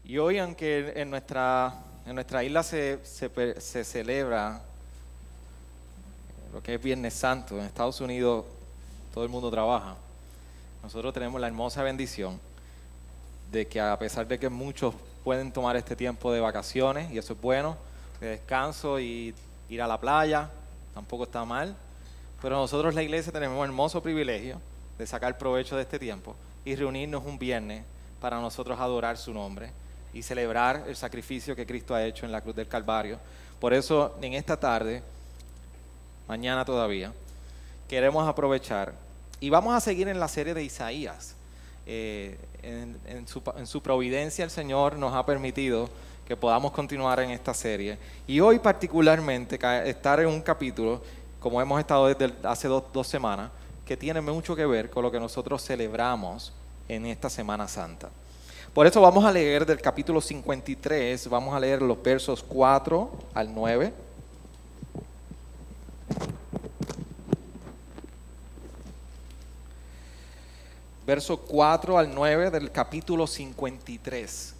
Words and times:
Y 0.05 0.17
hoy, 0.17 0.39
aunque 0.39 0.93
en 0.95 1.11
nuestra, 1.11 1.75
en 2.03 2.15
nuestra 2.15 2.43
isla 2.43 2.63
se, 2.63 2.99
se 3.05 3.61
se 3.61 3.83
celebra 3.83 4.59
lo 6.51 6.63
que 6.63 6.73
es 6.73 6.81
Viernes 6.81 7.13
Santo, 7.13 7.59
en 7.59 7.65
Estados 7.65 8.01
Unidos 8.01 8.45
todo 9.13 9.23
el 9.23 9.29
mundo 9.29 9.51
trabaja, 9.51 9.95
nosotros 10.81 11.13
tenemos 11.13 11.39
la 11.39 11.45
hermosa 11.45 11.83
bendición 11.83 12.39
de 13.51 13.67
que 13.67 13.79
a 13.79 13.99
pesar 13.99 14.27
de 14.27 14.39
que 14.39 14.49
muchos 14.49 14.95
pueden 15.23 15.51
tomar 15.51 15.75
este 15.75 15.95
tiempo 15.95 16.33
de 16.33 16.39
vacaciones, 16.39 17.11
y 17.11 17.19
eso 17.19 17.33
es 17.33 17.41
bueno, 17.41 17.77
de 18.19 18.29
descanso 18.29 18.99
y 18.99 19.35
ir 19.69 19.81
a 19.81 19.87
la 19.87 19.99
playa, 19.99 20.49
tampoco 20.95 21.25
está 21.25 21.45
mal, 21.45 21.75
pero 22.41 22.55
nosotros 22.55 22.95
la 22.95 23.03
iglesia 23.03 23.31
tenemos 23.31 23.63
el 23.63 23.69
hermoso 23.69 24.01
privilegio 24.01 24.59
de 24.97 25.05
sacar 25.05 25.37
provecho 25.37 25.75
de 25.75 25.83
este 25.83 25.99
tiempo 25.99 26.35
y 26.65 26.75
reunirnos 26.75 27.25
un 27.25 27.37
viernes 27.37 27.83
para 28.19 28.39
nosotros 28.39 28.79
adorar 28.79 29.17
su 29.17 29.33
nombre 29.33 29.71
y 30.13 30.21
celebrar 30.21 30.85
el 30.87 30.95
sacrificio 30.95 31.55
que 31.55 31.65
Cristo 31.65 31.95
ha 31.95 32.03
hecho 32.03 32.25
en 32.25 32.31
la 32.31 32.41
cruz 32.41 32.55
del 32.55 32.67
Calvario. 32.67 33.19
Por 33.59 33.73
eso 33.73 34.15
en 34.21 34.33
esta 34.33 34.57
tarde, 34.59 35.03
mañana 36.27 36.63
todavía, 36.63 37.11
queremos 37.87 38.27
aprovechar 38.27 38.93
y 39.39 39.49
vamos 39.49 39.73
a 39.73 39.81
seguir 39.81 40.07
en 40.07 40.19
la 40.19 40.27
serie 40.27 40.53
de 40.53 40.63
Isaías. 40.63 41.35
Eh, 41.85 42.39
en, 42.61 42.97
en 43.05 43.27
su, 43.27 43.41
en 43.57 43.67
su 43.67 43.81
providencia 43.81 44.45
el 44.45 44.51
Señor 44.51 44.95
nos 44.95 45.13
ha 45.13 45.25
permitido 45.25 45.89
que 46.25 46.37
podamos 46.37 46.71
continuar 46.71 47.19
en 47.19 47.31
esta 47.31 47.53
serie. 47.53 47.97
Y 48.25 48.39
hoy 48.39 48.59
particularmente 48.59 49.59
estar 49.89 50.19
en 50.19 50.27
un 50.27 50.41
capítulo, 50.41 51.01
como 51.39 51.61
hemos 51.61 51.79
estado 51.79 52.07
desde 52.07 52.33
hace 52.43 52.67
dos, 52.67 52.83
dos 52.93 53.07
semanas, 53.07 53.51
que 53.85 53.97
tiene 53.97 54.21
mucho 54.21 54.55
que 54.55 54.65
ver 54.65 54.89
con 54.89 55.03
lo 55.03 55.11
que 55.11 55.19
nosotros 55.19 55.63
celebramos 55.63 56.53
en 56.87 57.05
esta 57.05 57.29
Semana 57.29 57.67
Santa. 57.67 58.09
Por 58.73 58.87
eso 58.87 59.01
vamos 59.01 59.23
a 59.23 59.31
leer 59.31 59.65
del 59.65 59.81
capítulo 59.81 60.19
53, 60.19 61.29
vamos 61.29 61.53
a 61.53 61.59
leer 61.59 61.81
los 61.81 62.01
versos 62.01 62.41
4 62.41 63.11
al 63.33 63.53
9. 63.53 63.93
Verso 71.05 71.37
4 71.37 71.97
al 71.97 72.15
9 72.15 72.49
del 72.49 72.71
capítulo 72.71 73.27
53 73.27 74.55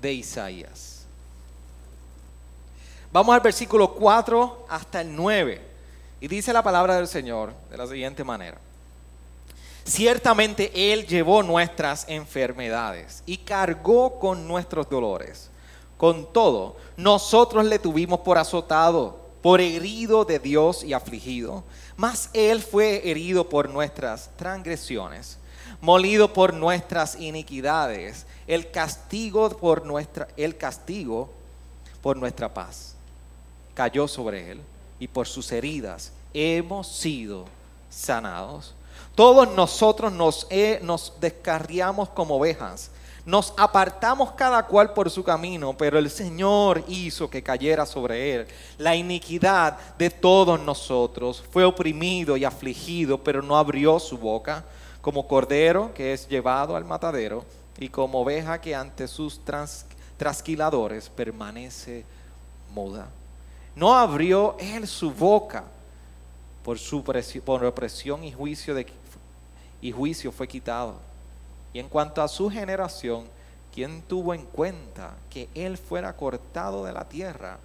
de 0.00 0.12
Isaías. 0.12 1.06
Vamos 3.12 3.34
al 3.34 3.40
versículo 3.42 3.92
4 3.94 4.66
hasta 4.68 5.02
el 5.02 5.14
9. 5.14 5.71
Y 6.22 6.28
dice 6.28 6.52
la 6.52 6.62
palabra 6.62 6.94
del 6.94 7.08
Señor 7.08 7.52
de 7.68 7.76
la 7.76 7.84
siguiente 7.84 8.22
manera. 8.22 8.56
Ciertamente 9.82 10.92
Él 10.92 11.04
llevó 11.04 11.42
nuestras 11.42 12.04
enfermedades 12.08 13.24
y 13.26 13.38
cargó 13.38 14.20
con 14.20 14.46
nuestros 14.46 14.88
dolores. 14.88 15.50
Con 15.96 16.32
todo, 16.32 16.76
nosotros 16.96 17.64
le 17.64 17.80
tuvimos 17.80 18.20
por 18.20 18.38
azotado, 18.38 19.18
por 19.42 19.60
herido 19.60 20.24
de 20.24 20.38
Dios 20.38 20.84
y 20.84 20.92
afligido. 20.92 21.64
Mas 21.96 22.30
Él 22.34 22.62
fue 22.62 23.10
herido 23.10 23.48
por 23.48 23.68
nuestras 23.68 24.30
transgresiones, 24.36 25.38
molido 25.80 26.32
por 26.32 26.54
nuestras 26.54 27.18
iniquidades. 27.18 28.26
El 28.46 28.70
castigo 28.70 29.48
por 29.48 29.84
nuestra, 29.84 30.28
el 30.36 30.56
castigo 30.56 31.30
por 32.00 32.16
nuestra 32.16 32.54
paz 32.54 32.94
cayó 33.74 34.06
sobre 34.06 34.52
él 34.52 34.60
y 35.02 35.08
por 35.08 35.26
sus 35.26 35.50
heridas 35.50 36.12
hemos 36.32 36.86
sido 36.86 37.46
sanados. 37.90 38.72
Todos 39.16 39.52
nosotros 39.52 40.12
nos, 40.12 40.46
descarriamos 41.20 42.10
como 42.10 42.36
ovejas, 42.36 42.92
nos 43.26 43.52
apartamos 43.56 44.30
cada 44.30 44.64
cual 44.64 44.92
por 44.92 45.10
su 45.10 45.24
camino, 45.24 45.76
pero 45.76 45.98
el 45.98 46.08
Señor 46.08 46.84
hizo 46.86 47.28
que 47.28 47.42
cayera 47.42 47.84
sobre 47.84 48.32
él 48.32 48.46
la 48.78 48.94
iniquidad 48.94 49.76
de 49.98 50.08
todos 50.08 50.60
nosotros. 50.60 51.42
Fue 51.50 51.64
oprimido 51.64 52.36
y 52.36 52.44
afligido, 52.44 53.18
pero 53.18 53.42
no 53.42 53.56
abrió 53.56 53.98
su 53.98 54.16
boca, 54.16 54.64
como 55.00 55.26
cordero 55.26 55.92
que 55.94 56.12
es 56.12 56.28
llevado 56.28 56.76
al 56.76 56.84
matadero 56.84 57.44
y 57.76 57.88
como 57.88 58.20
oveja 58.20 58.60
que 58.60 58.76
ante 58.76 59.08
sus 59.08 59.40
trasquiladores 60.16 61.08
permanece 61.08 62.04
muda. 62.72 63.08
No 63.74 63.94
abrió 63.94 64.56
él 64.58 64.86
su 64.86 65.10
boca 65.10 65.64
por 66.64 66.78
su 66.78 67.02
presi- 67.02 67.40
por 67.40 67.64
opresión 67.64 68.22
y 68.24 68.32
juicio 68.32 68.74
de 68.74 68.86
y 69.80 69.90
juicio 69.90 70.30
fue 70.30 70.46
quitado. 70.46 70.94
Y 71.72 71.80
en 71.80 71.88
cuanto 71.88 72.22
a 72.22 72.28
su 72.28 72.50
generación, 72.50 73.24
¿quién 73.74 74.02
tuvo 74.02 74.34
en 74.34 74.44
cuenta 74.44 75.14
que 75.30 75.48
él 75.54 75.76
fuera 75.76 76.14
cortado 76.16 76.84
de 76.84 76.92
la 76.92 77.08
tierra 77.08 77.58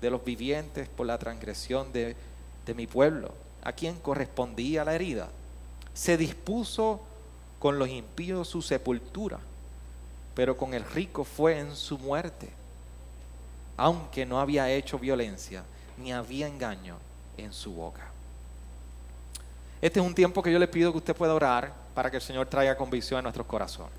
de 0.00 0.10
los 0.10 0.22
vivientes 0.22 0.88
por 0.88 1.06
la 1.06 1.16
transgresión 1.16 1.92
de, 1.92 2.16
de 2.66 2.74
mi 2.74 2.86
pueblo? 2.86 3.32
¿A 3.62 3.72
quien 3.72 3.96
correspondía 3.96 4.84
la 4.84 4.94
herida? 4.94 5.28
Se 5.94 6.18
dispuso 6.18 7.00
con 7.58 7.78
los 7.78 7.88
impíos 7.88 8.48
su 8.48 8.60
sepultura, 8.60 9.38
pero 10.34 10.56
con 10.56 10.74
el 10.74 10.84
rico 10.84 11.24
fue 11.24 11.60
en 11.60 11.74
su 11.76 11.96
muerte 11.98 12.50
aunque 13.76 14.26
no 14.26 14.40
había 14.40 14.70
hecho 14.70 14.98
violencia 14.98 15.64
ni 15.96 16.12
había 16.12 16.46
engaño 16.46 16.96
en 17.36 17.52
su 17.52 17.72
boca. 17.72 18.10
Este 19.80 20.00
es 20.00 20.06
un 20.06 20.14
tiempo 20.14 20.42
que 20.42 20.52
yo 20.52 20.58
le 20.58 20.68
pido 20.68 20.92
que 20.92 20.98
usted 20.98 21.14
pueda 21.14 21.34
orar 21.34 21.72
para 21.94 22.10
que 22.10 22.16
el 22.16 22.22
Señor 22.22 22.46
traiga 22.46 22.76
convicción 22.76 23.18
a 23.18 23.22
nuestros 23.22 23.46
corazones. 23.46 23.92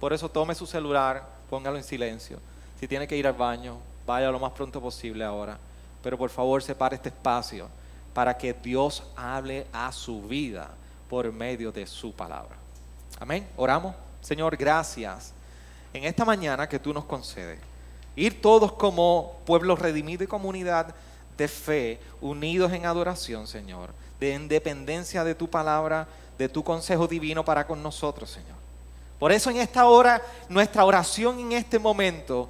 Por 0.00 0.12
eso 0.12 0.28
tome 0.28 0.54
su 0.54 0.66
celular, 0.66 1.24
póngalo 1.48 1.76
en 1.76 1.84
silencio. 1.84 2.38
Si 2.78 2.88
tiene 2.88 3.06
que 3.06 3.16
ir 3.16 3.26
al 3.26 3.34
baño, 3.34 3.78
vaya 4.06 4.30
lo 4.30 4.38
más 4.38 4.52
pronto 4.52 4.80
posible 4.80 5.24
ahora. 5.24 5.58
Pero 6.02 6.18
por 6.18 6.30
favor 6.30 6.62
separe 6.62 6.96
este 6.96 7.10
espacio 7.10 7.68
para 8.14 8.36
que 8.36 8.54
Dios 8.54 9.04
hable 9.14 9.66
a 9.72 9.92
su 9.92 10.22
vida 10.22 10.70
por 11.08 11.30
medio 11.32 11.70
de 11.70 11.86
su 11.86 12.12
palabra. 12.12 12.56
Amén. 13.18 13.46
Oramos. 13.56 13.94
Señor, 14.20 14.56
gracias 14.56 15.32
en 15.92 16.04
esta 16.04 16.24
mañana 16.24 16.68
que 16.68 16.78
tú 16.78 16.92
nos 16.92 17.04
concedes. 17.04 17.69
Ir 18.16 18.40
todos 18.40 18.72
como 18.72 19.40
pueblo 19.46 19.76
redimido 19.76 20.24
y 20.24 20.26
comunidad 20.26 20.94
de 21.36 21.48
fe, 21.48 22.00
unidos 22.20 22.72
en 22.72 22.84
adoración, 22.84 23.46
Señor, 23.46 23.90
de 24.18 24.34
independencia 24.34 25.24
de 25.24 25.34
tu 25.34 25.48
palabra, 25.48 26.06
de 26.36 26.48
tu 26.48 26.62
consejo 26.62 27.06
divino 27.06 27.44
para 27.44 27.66
con 27.66 27.82
nosotros, 27.82 28.30
Señor. 28.30 28.60
Por 29.18 29.32
eso 29.32 29.50
en 29.50 29.56
esta 29.56 29.86
hora, 29.86 30.22
nuestra 30.48 30.84
oración 30.84 31.38
en 31.38 31.52
este 31.52 31.78
momento 31.78 32.48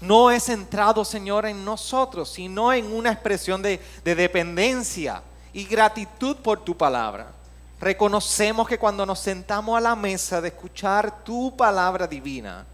no 0.00 0.30
es 0.30 0.44
centrado, 0.44 1.04
Señor, 1.04 1.46
en 1.46 1.64
nosotros, 1.64 2.30
sino 2.30 2.72
en 2.72 2.92
una 2.92 3.12
expresión 3.12 3.60
de, 3.60 3.80
de 4.02 4.14
dependencia 4.14 5.22
y 5.52 5.64
gratitud 5.64 6.36
por 6.36 6.60
tu 6.64 6.76
palabra. 6.76 7.32
Reconocemos 7.80 8.68
que 8.68 8.78
cuando 8.78 9.04
nos 9.04 9.18
sentamos 9.18 9.76
a 9.76 9.80
la 9.80 9.96
mesa 9.96 10.40
de 10.40 10.48
escuchar 10.48 11.24
tu 11.24 11.54
palabra 11.56 12.06
divina, 12.06 12.66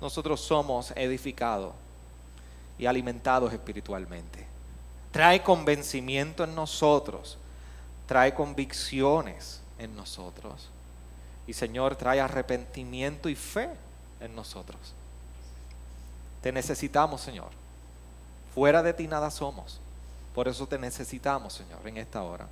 nosotros 0.00 0.40
somos 0.40 0.92
edificados 0.96 1.72
y 2.78 2.86
alimentados 2.86 3.52
espiritualmente. 3.52 4.46
Trae 5.10 5.42
convencimiento 5.42 6.44
en 6.44 6.54
nosotros, 6.54 7.38
trae 8.06 8.34
convicciones 8.34 9.60
en 9.78 9.96
nosotros. 9.96 10.68
Y 11.46 11.52
Señor, 11.52 11.96
trae 11.96 12.20
arrepentimiento 12.20 13.28
y 13.28 13.34
fe 13.34 13.70
en 14.20 14.34
nosotros. 14.34 14.78
Te 16.42 16.52
necesitamos, 16.52 17.20
Señor. 17.20 17.48
Fuera 18.54 18.82
de 18.82 18.92
ti 18.92 19.06
nada 19.06 19.30
somos. 19.30 19.80
Por 20.34 20.48
eso 20.48 20.66
te 20.66 20.78
necesitamos, 20.78 21.54
Señor, 21.54 21.86
en 21.86 21.96
esta 21.96 22.22
hora. 22.22 22.46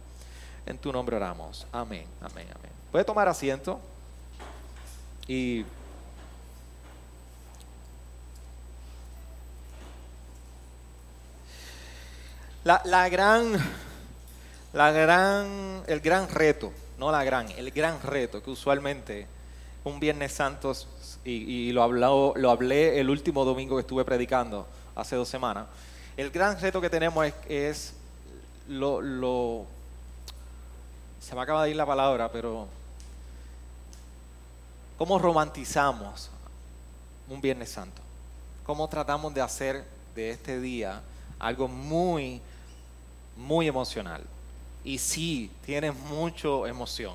En 0.65 0.79
tu 0.79 0.91
nombre 0.93 1.17
oramos. 1.17 1.67
Amén, 1.71 2.07
amén, 2.21 2.47
amén. 2.55 2.73
Puede 2.91 3.05
tomar 3.05 3.29
asiento 3.29 3.79
y 5.29 5.65
La, 12.65 12.81
la 12.85 13.09
gran 13.09 13.53
La 14.75 14.91
gran, 14.91 15.85
el 15.87 16.01
gran 16.01 16.29
reto, 16.29 16.73
no 16.99 17.13
la 17.13 17.23
gran, 17.23 17.49
el 17.53 17.71
gran 17.71 18.03
reto 18.03 18.43
que 18.43 18.51
usualmente 18.51 19.29
un 19.85 20.01
Viernes 20.01 20.33
Santo, 20.33 20.75
y, 21.25 21.71
lo, 21.71 22.35
lo 22.35 22.51
hablé 22.51 22.99
el 22.99 23.09
último 23.09 23.45
domingo 23.45 23.77
que 23.77 23.83
estuve 23.83 24.05
predicando, 24.05 24.67
hace 24.97 25.15
dos 25.15 25.29
semanas, 25.29 25.67
el 26.17 26.31
gran 26.31 26.61
reto 26.61 26.81
que 26.81 26.91
tenemos 26.91 27.25
es, 27.49 27.95
lo, 28.67 29.01
lo, 29.01 29.65
se 31.21 31.37
me 31.37 31.43
acaba 31.43 31.63
de 31.63 31.71
ir 31.71 31.77
la 31.77 31.87
palabra, 31.87 32.33
pero 32.33 32.67
cómo 34.99 35.21
romantizamos 35.21 36.31
un 37.29 37.41
Viernes 37.41 37.71
Santo, 37.71 38.03
cómo 38.67 38.89
tratamos 38.89 39.33
de 39.33 39.41
hacer 39.41 39.85
de 40.17 40.31
este 40.31 40.61
día 40.61 41.01
algo 41.39 41.69
muy, 41.69 42.41
muy 43.37 43.69
emocional. 43.69 44.23
Y 44.85 44.99
sí, 44.99 45.51
tiene 45.65 45.93
mucho 45.93 46.67
emoción, 46.67 47.15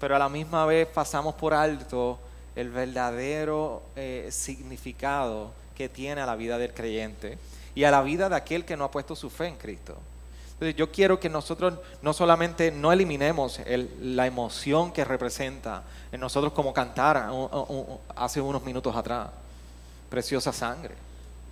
pero 0.00 0.16
a 0.16 0.18
la 0.18 0.28
misma 0.28 0.64
vez 0.64 0.88
pasamos 0.88 1.34
por 1.34 1.52
alto 1.52 2.18
el 2.54 2.70
verdadero 2.70 3.82
eh, 3.94 4.28
significado 4.30 5.52
que 5.76 5.88
tiene 5.88 6.22
a 6.22 6.26
la 6.26 6.36
vida 6.36 6.56
del 6.56 6.72
creyente 6.72 7.38
y 7.74 7.84
a 7.84 7.90
la 7.90 8.02
vida 8.02 8.30
de 8.30 8.36
aquel 8.36 8.64
que 8.64 8.76
no 8.76 8.84
ha 8.84 8.90
puesto 8.90 9.14
su 9.14 9.28
fe 9.28 9.48
en 9.48 9.56
Cristo. 9.56 9.96
Entonces 10.54 10.74
yo 10.74 10.90
quiero 10.90 11.20
que 11.20 11.28
nosotros 11.28 11.74
no 12.00 12.14
solamente 12.14 12.70
no 12.70 12.90
eliminemos 12.90 13.60
la 14.00 14.26
emoción 14.26 14.90
que 14.90 15.04
representa 15.04 15.82
en 16.10 16.18
nosotros 16.18 16.54
como 16.54 16.72
cantar 16.72 17.28
hace 18.16 18.40
unos 18.40 18.64
minutos 18.64 18.96
atrás, 18.96 19.28
preciosa 20.08 20.54
sangre, 20.54 20.94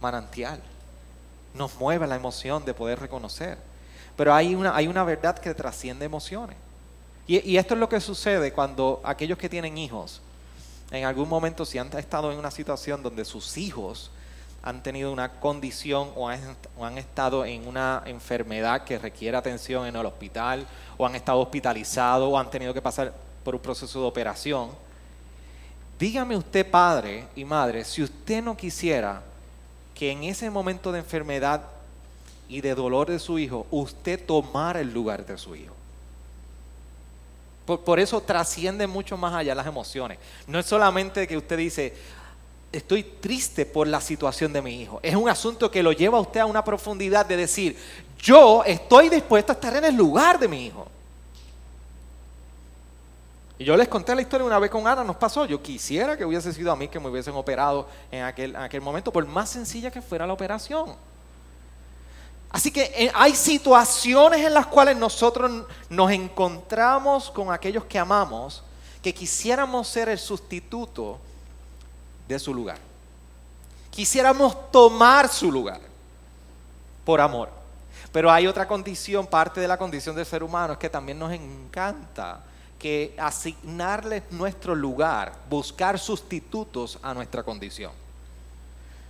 manantial, 0.01 0.59
nos 1.55 1.75
mueve 1.77 2.07
la 2.07 2.17
emoción 2.17 2.65
de 2.65 2.75
poder 2.75 3.01
reconocer. 3.01 3.59
Pero 4.17 4.35
hay 4.35 4.55
una, 4.55 4.75
hay 4.77 4.87
una 4.87 5.05
verdad 5.05 5.39
que 5.39 5.55
trasciende 5.55 6.05
emociones. 6.05 6.57
Y, 7.27 7.51
y 7.51 7.57
esto 7.57 7.75
es 7.75 7.81
lo 7.81 7.89
que 7.89 8.01
sucede 8.01 8.53
cuando 8.53 9.01
aquellos 9.05 9.39
que 9.39 9.49
tienen 9.49 9.79
hijos, 9.79 10.21
en 10.91 11.05
algún 11.05 11.29
momento 11.29 11.65
si 11.65 11.79
han 11.79 11.91
estado 11.97 12.31
en 12.31 12.39
una 12.39 12.51
situación 12.51 13.03
donde 13.03 13.25
sus 13.25 13.57
hijos 13.57 14.11
han 14.65 14.83
tenido 14.83 15.13
una 15.13 15.29
condición 15.29 16.11
o 16.17 16.27
han, 16.27 16.97
estado 16.97 17.45
en 17.45 17.69
una 17.69 18.03
enfermedad 18.07 18.83
que 18.85 18.99
requiere 18.99 19.37
atención 19.37 19.87
en 19.87 19.95
el 19.95 20.07
hospital 20.07 20.67
o 20.97 21.05
han 21.05 21.15
estado 21.15 21.41
hospitalizados 21.41 22.33
o 22.33 22.39
han 22.39 22.49
tenido 22.49 22.73
que 22.73 22.81
pasar 22.81 23.13
por 23.45 23.55
un 23.55 23.61
proceso 23.61 24.01
de 24.01 24.07
operación. 24.07 24.71
Dígame 25.99 26.35
usted, 26.35 26.71
padre 26.71 27.27
y 27.37 27.45
madre, 27.45 27.85
si 27.85 28.03
usted 28.03 28.43
no 28.43 28.57
quisiera 28.57 29.23
que 29.95 30.11
en 30.11 30.25
ese 30.25 30.51
momento 30.51 30.93
de 30.93 31.01
enfermedad 31.01 31.63
y 32.49 32.61
de 32.61 32.75
dolor 32.75 33.09
de 33.09 33.19
su 33.19 33.39
hijo, 33.39 33.67
usted 33.71 34.25
tomara 34.25 34.81
el 34.81 34.93
lugar 34.93 35.25
de 35.25 35.39
su 35.39 35.55
hijo. 35.57 35.75
Por, 37.65 37.81
por, 37.81 37.99
eso 37.99 38.21
trasciende 38.21 38.87
mucho 38.87 39.17
más 39.17 39.33
allá 39.33 39.55
las 39.55 39.67
emociones. 39.67 40.19
No 40.47 40.59
es 40.59 40.67
solamente 40.67 41.27
que 41.27 41.37
usted 41.37 41.57
dice, 41.57 41.95
estoy 42.71 43.03
triste 43.03 43.65
por 43.65 43.87
la 43.87 44.01
situación 44.01 44.53
de 44.53 44.61
mi 44.61 44.83
hijo. 44.83 45.01
Es 45.03 45.15
un 45.15 45.29
asunto 45.29 45.71
que 45.71 45.83
lo 45.83 45.93
lleva 45.93 46.19
a 46.19 46.21
usted 46.21 46.41
a 46.41 46.47
una 46.47 46.65
profundidad 46.65 47.25
de 47.25 47.37
decir, 47.37 47.77
yo 48.19 48.63
estoy 48.65 49.09
dispuesto 49.09 49.53
a 49.53 49.55
estar 49.55 49.77
en 49.77 49.85
el 49.85 49.95
lugar 49.95 50.39
de 50.39 50.49
mi 50.49 50.67
hijo. 50.67 50.89
Y 53.59 53.65
yo 53.65 53.77
les 53.77 53.87
conté 53.87 54.15
la 54.15 54.23
historia 54.23 54.45
una 54.47 54.59
vez 54.59 54.71
con 54.71 54.87
Ana, 54.87 55.05
nos 55.05 55.17
pasó. 55.17 55.45
Yo 55.45 55.63
quisiera 55.63 56.17
que 56.17 56.25
hubiese 56.25 56.53
sido 56.53 56.73
a 56.73 56.77
mí 56.77 56.89
que 56.89 56.99
me 56.99 57.09
hubiesen 57.09 57.35
operado 57.35 57.89
en 58.11 58.25
aquel, 58.25 58.57
aquel 58.57 58.81
momento, 58.81 59.13
por 59.13 59.25
más 59.27 59.49
sencilla 59.49 59.91
que 59.91 60.03
fuera 60.03 60.27
la 60.27 60.33
operación. 60.33 60.97
Así 62.51 62.71
que 62.71 62.93
eh, 62.97 63.11
hay 63.15 63.35
situaciones 63.35 64.45
en 64.45 64.55
las 64.55 64.67
cuales 64.67 64.97
nosotros 64.97 65.67
nos 65.89 66.11
encontramos 66.11 67.31
con 67.31 67.53
aquellos 67.53 67.85
que 67.85 67.99
amamos, 67.99 68.63
que 69.03 69.15
quisiéramos 69.15 69.89
ser 69.89 70.09
el 70.09 70.19
sustituto 70.19 71.19
de 72.27 72.39
su 72.39 72.55
lugar. 72.55 72.79
Quisiéramos 73.91 74.71
tomar 74.73 75.29
su 75.29 75.51
lugar 75.53 75.81
por 77.05 77.21
amor. 77.21 77.51
Pero 78.11 78.31
hay 78.31 78.47
otra 78.47 78.67
condición, 78.67 79.27
parte 79.27 79.61
de 79.61 79.69
la 79.69 79.77
condición 79.77 80.15
del 80.17 80.27
ser 80.27 80.43
humano, 80.43 80.73
es 80.73 80.79
que 80.79 80.89
también 80.89 81.19
nos 81.19 81.33
encanta 81.33 82.41
que 82.85 83.15
asignarles 83.17 84.25
nuestro 84.31 84.75
lugar, 84.75 85.33
buscar 85.49 85.99
sustitutos 85.99 86.99
a 87.03 87.15
nuestra 87.15 87.43
condición. 87.43 87.93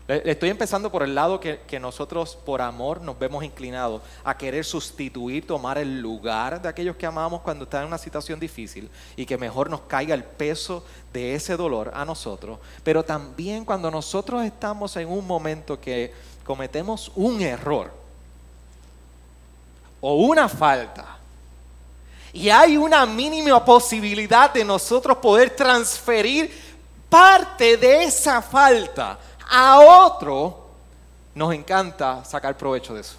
Estoy 0.07 0.51
empezando 0.51 0.93
por 0.93 1.03
el 1.03 1.13
lado 1.13 1.41
que, 1.41 1.81
nosotros 1.81 2.37
por 2.37 2.63
amor 2.63 3.01
nos 3.01 3.19
vemos 3.19 3.43
inclinados 3.43 4.01
a 4.23 4.39
querer 4.39 4.65
sustituir, 4.65 5.45
tomar 5.45 5.77
el 5.79 6.01
lugar 6.01 6.63
de 6.63 6.69
aquellos 6.69 6.95
que 6.95 7.05
amamos 7.05 7.41
cuando 7.41 7.65
están 7.65 7.81
en 7.81 7.89
una 7.89 7.99
situación 7.99 8.39
difícil 8.39 8.89
y 9.17 9.27
que 9.27 9.37
mejor 9.37 9.69
nos 9.69 9.81
caiga 9.81 10.15
el 10.15 10.23
peso 10.23 10.85
de 11.13 11.35
ese 11.35 11.57
dolor 11.57 11.91
a 11.95 12.05
nosotros. 12.05 12.61
Pero 12.85 13.03
también 13.03 13.65
cuando 13.65 13.91
nosotros 13.91 14.45
estamos 14.45 14.97
en 14.99 15.09
un 15.09 15.27
momento 15.27 15.81
que 15.81 16.13
cometemos 16.45 17.11
un 17.17 17.43
error 17.43 17.93
o 20.01 20.15
una 20.15 20.49
falta 20.49 21.24
y 22.35 22.51
hay 22.51 22.77
una 22.77 23.07
mínima 23.07 23.65
posibilidad 23.65 24.53
de 24.53 24.65
nosotros 24.65 25.19
poder 25.19 25.55
transferir 25.55 26.53
parte 27.09 27.77
de 27.77 28.03
esa 28.03 28.43
falta 28.43 29.17
a 29.49 29.79
otro, 29.79 30.67
nos 31.33 31.55
encanta 31.55 32.25
sacar 32.25 32.57
provecho 32.57 32.93
de 32.93 33.03
eso. 33.03 33.15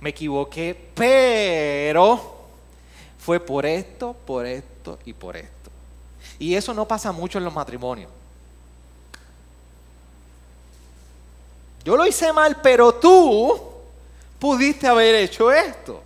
Me 0.00 0.10
equivoqué, 0.10 0.90
pero 0.92 2.34
fue 3.16 3.38
por 3.38 3.64
esto, 3.64 4.12
por 4.26 4.44
esto 4.44 4.98
y 5.04 5.12
por 5.12 5.36
esto. 5.36 5.70
Y 6.40 6.56
eso 6.56 6.74
no 6.74 6.86
pasa 6.88 7.12
mucho 7.12 7.38
en 7.38 7.44
los 7.44 7.54
matrimonios. 7.54 8.10
Yo 11.84 11.96
lo 11.96 12.04
hice 12.04 12.32
mal, 12.32 12.60
pero 12.60 12.92
tú 12.94 13.56
pudiste 14.40 14.88
haber 14.88 15.14
hecho 15.14 15.52
esto. 15.52 16.02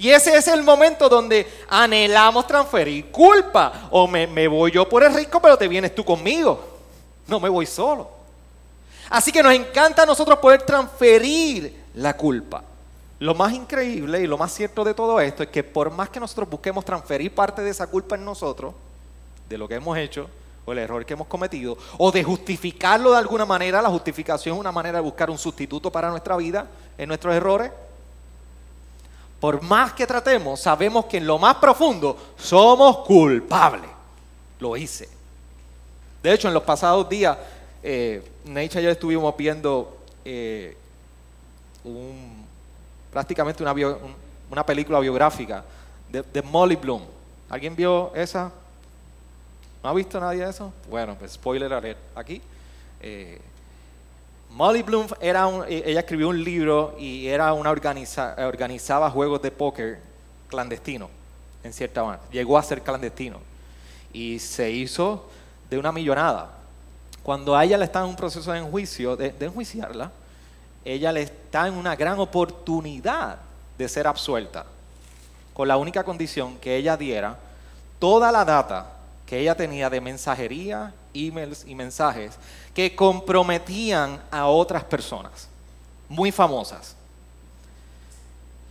Y 0.00 0.08
ese 0.08 0.34
es 0.34 0.48
el 0.48 0.62
momento 0.62 1.10
donde 1.10 1.46
anhelamos 1.68 2.46
transferir 2.46 3.10
culpa. 3.10 3.88
O 3.90 4.08
me, 4.08 4.48
voy 4.48 4.70
yo 4.70 4.88
por 4.88 5.04
el 5.04 5.12
rico, 5.12 5.40
pero 5.40 5.58
te 5.58 5.68
vienes 5.68 5.94
tú 5.94 6.04
conmigo 6.04 6.70
no 7.30 7.38
me 7.38 7.48
voy 7.48 7.64
solo. 7.64 8.10
Así 9.08 9.32
que 9.32 9.42
nos 9.42 9.54
encanta 9.54 10.02
a 10.02 10.06
nosotros 10.06 10.38
poder 10.38 10.62
transferir 10.62 11.84
la 11.94 12.16
culpa. 12.16 12.64
Lo 13.20 13.34
más 13.34 13.52
increíble 13.52 14.20
y 14.20 14.26
lo 14.26 14.36
más 14.36 14.52
cierto 14.52 14.82
de 14.82 14.94
todo 14.94 15.20
esto 15.20 15.42
es 15.42 15.48
que 15.48 15.62
por 15.62 15.90
más 15.90 16.08
que 16.10 16.18
nosotros 16.18 16.48
busquemos 16.50 16.84
transferir 16.84 17.34
parte 17.34 17.62
de 17.62 17.70
esa 17.70 17.86
culpa 17.86 18.16
en 18.16 18.24
nosotros, 18.24 18.74
de 19.48 19.58
lo 19.58 19.68
que 19.68 19.74
hemos 19.74 19.96
hecho, 19.96 20.28
o 20.64 20.72
el 20.72 20.78
error 20.78 21.06
que 21.06 21.14
hemos 21.14 21.28
cometido, 21.28 21.76
o 21.98 22.10
de 22.10 22.24
justificarlo 22.24 23.12
de 23.12 23.18
alguna 23.18 23.44
manera, 23.44 23.80
la 23.80 23.90
justificación 23.90 24.56
es 24.56 24.60
una 24.60 24.72
manera 24.72 24.98
de 24.98 25.04
buscar 25.04 25.30
un 25.30 25.38
sustituto 25.38 25.92
para 25.92 26.10
nuestra 26.10 26.36
vida, 26.36 26.66
en 26.98 27.08
nuestros 27.08 27.34
errores. 27.34 27.70
Por 29.40 29.62
más 29.62 29.94
que 29.94 30.06
tratemos, 30.06 30.60
sabemos 30.60 31.06
que 31.06 31.16
en 31.16 31.26
lo 31.26 31.38
más 31.38 31.56
profundo 31.56 32.16
somos 32.36 32.98
culpables. 32.98 33.90
Lo 34.58 34.76
hice. 34.76 35.08
De 36.22 36.34
hecho, 36.34 36.48
en 36.48 36.54
los 36.54 36.62
pasados 36.62 37.08
días, 37.08 37.38
eh, 37.82 38.22
y 38.44 38.68
yo 38.68 38.90
estuvimos 38.90 39.34
viendo 39.36 39.96
eh, 40.24 40.76
prácticamente 43.10 43.62
una, 43.62 44.66
película 44.66 45.00
biográfica 45.00 45.64
de, 46.10 46.42
Molly 46.42 46.76
Bloom. 46.76 47.02
¿Alguien 47.48 47.74
vio 47.74 48.12
esa? 48.14 48.52
¿No 49.82 49.88
ha 49.88 49.94
visto 49.94 50.20
nadie 50.20 50.46
eso? 50.46 50.70
Bueno, 50.90 51.16
pues 51.18 51.32
spoiler 51.32 51.72
alert 51.72 51.98
aquí. 52.14 52.42
Eh, 53.00 53.40
Molly 54.50 54.82
Bloom 54.82 55.06
era 55.20 55.48
e, 55.68 55.84
ella 55.86 56.00
escribió 56.00 56.28
un 56.28 56.42
libro 56.42 56.96
y 56.98 57.28
era 57.28 57.52
una 57.52 57.70
organiza, 57.70 58.34
organizaba 58.38 59.10
juegos 59.10 59.40
de 59.42 59.50
póker 59.50 60.00
clandestino, 60.48 61.08
en 61.62 61.72
cierta 61.72 62.02
manera. 62.02 62.22
Llegó 62.30 62.58
a 62.58 62.62
ser 62.62 62.82
clandestino 62.82 63.38
y 64.12 64.38
se 64.40 64.70
hizo 64.70 65.28
de 65.70 65.78
una 65.78 65.92
millonada. 65.92 66.50
Cuando 67.22 67.56
a 67.56 67.64
ella 67.64 67.78
le 67.78 67.84
está 67.84 68.00
en 68.00 68.06
un 68.06 68.16
proceso 68.16 68.50
de 68.50 68.58
enjuicio, 68.58 69.16
de, 69.16 69.34
enjuiciarla, 69.38 70.10
ella 70.84 71.12
le 71.12 71.22
está 71.22 71.68
en 71.68 71.74
una 71.74 71.94
gran 71.94 72.18
oportunidad 72.18 73.38
de 73.78 73.88
ser 73.88 74.06
absuelta, 74.06 74.66
con 75.54 75.68
la 75.68 75.76
única 75.76 76.02
condición 76.02 76.58
que 76.58 76.76
ella 76.76 76.96
diera 76.96 77.38
toda 77.98 78.32
la 78.32 78.44
data 78.44 78.96
que 79.26 79.38
ella 79.38 79.54
tenía 79.54 79.88
de 79.88 80.00
mensajería, 80.00 80.92
emails 81.14 81.64
y 81.66 81.74
mensajes 81.74 82.36
que 82.74 82.94
comprometían 82.94 84.22
a 84.30 84.46
otras 84.46 84.84
personas, 84.84 85.48
muy 86.08 86.32
famosas. 86.32 86.96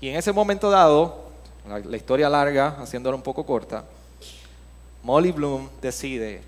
Y 0.01 0.09
en 0.09 0.15
ese 0.15 0.31
momento 0.31 0.69
dado, 0.69 1.29
la, 1.67 1.79
la 1.79 1.97
historia 1.97 2.29
larga, 2.29 2.77
haciéndola 2.81 3.15
un 3.15 3.23
poco 3.23 3.45
corta, 3.45 3.83
Molly 5.03 5.31
Bloom 5.31 5.69
decide 5.81 6.43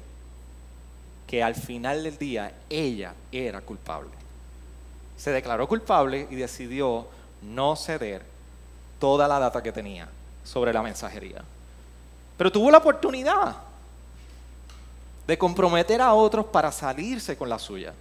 que 1.28 1.42
al 1.42 1.56
final 1.56 2.04
del 2.04 2.18
día 2.18 2.54
ella 2.70 3.14
era 3.32 3.62
culpable. 3.62 4.12
Se 5.18 5.32
declaró 5.32 5.68
culpable 5.68 6.28
y 6.30 6.36
decidió 6.36 7.08
no 7.42 7.76
ceder 7.76 8.24
toda 9.00 9.28
la 9.28 9.40
data 9.40 9.64
que 9.64 9.72
tenía 9.72 10.10
sobre 10.44 10.74
la 10.74 10.82
mensajería. 10.82 11.44
Pero 12.38 12.52
tuvo 12.52 12.70
la 12.72 12.80
oportunidad 12.80 13.56
de 15.28 15.38
comprometer 15.38 16.02
a 16.02 16.14
otros 16.14 16.46
para 16.46 16.72
salirse 16.72 17.38
con 17.38 17.50
la 17.50 17.60
suya. 17.60 17.94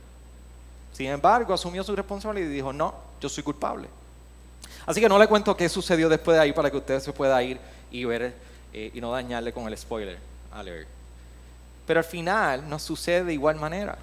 Sin 0.93 1.07
embargo, 1.07 1.55
asumió 1.55 1.85
su 1.85 1.95
responsabilidad 1.95 2.51
y 2.51 2.55
dijo, 2.55 2.73
no, 2.73 2.95
yo 3.21 3.29
soy 3.29 3.45
culpable. 3.45 3.89
Así 4.87 5.01
que 5.01 5.09
no 5.09 5.19
le 5.19 5.29
cuento 5.29 5.57
qué 5.57 5.69
sucedió 5.69 6.09
después 6.09 6.37
de 6.37 6.43
ahí 6.43 6.53
para 6.53 6.71
que 6.71 6.77
usted 6.77 7.01
se 7.01 7.13
pueda 7.13 7.43
ir 7.43 7.61
y 7.91 8.05
ver 8.05 8.35
eh, 8.73 8.91
y 8.95 9.01
no 9.01 9.13
dañarle 9.13 9.53
con 9.53 9.67
el 9.67 9.77
spoiler. 9.77 10.19
Pero 11.87 12.01
al 12.01 12.05
final 12.05 12.69
nos 12.69 12.83
sucede 12.83 13.25
de 13.25 13.33
igual 13.33 13.57
manera. 13.57 13.99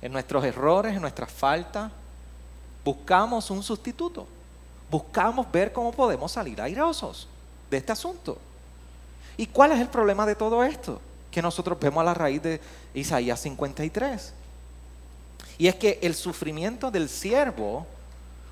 En 0.00 0.12
nuestros 0.12 0.44
errores, 0.44 0.94
en 0.94 1.00
nuestras 1.00 1.30
faltas, 1.30 1.90
buscamos 2.84 3.50
un 3.50 3.62
sustituto. 3.62 4.26
Buscamos 4.90 5.50
ver 5.50 5.72
cómo 5.72 5.92
podemos 5.92 6.32
salir 6.32 6.60
airosos 6.60 7.28
de 7.70 7.76
este 7.76 7.92
asunto. 7.92 8.38
¿Y 9.36 9.46
cuál 9.46 9.72
es 9.72 9.80
el 9.80 9.88
problema 9.88 10.26
de 10.26 10.34
todo 10.34 10.62
esto? 10.62 11.00
Que 11.32 11.42
nosotros 11.42 11.76
vemos 11.80 12.02
a 12.02 12.04
la 12.04 12.14
raíz 12.14 12.40
de 12.40 12.60
Isaías 12.94 13.40
53. 13.40 14.34
Y 15.58 15.66
es 15.66 15.74
que 15.74 15.98
el 16.02 16.14
sufrimiento 16.14 16.90
del 16.90 17.08
siervo, 17.08 17.86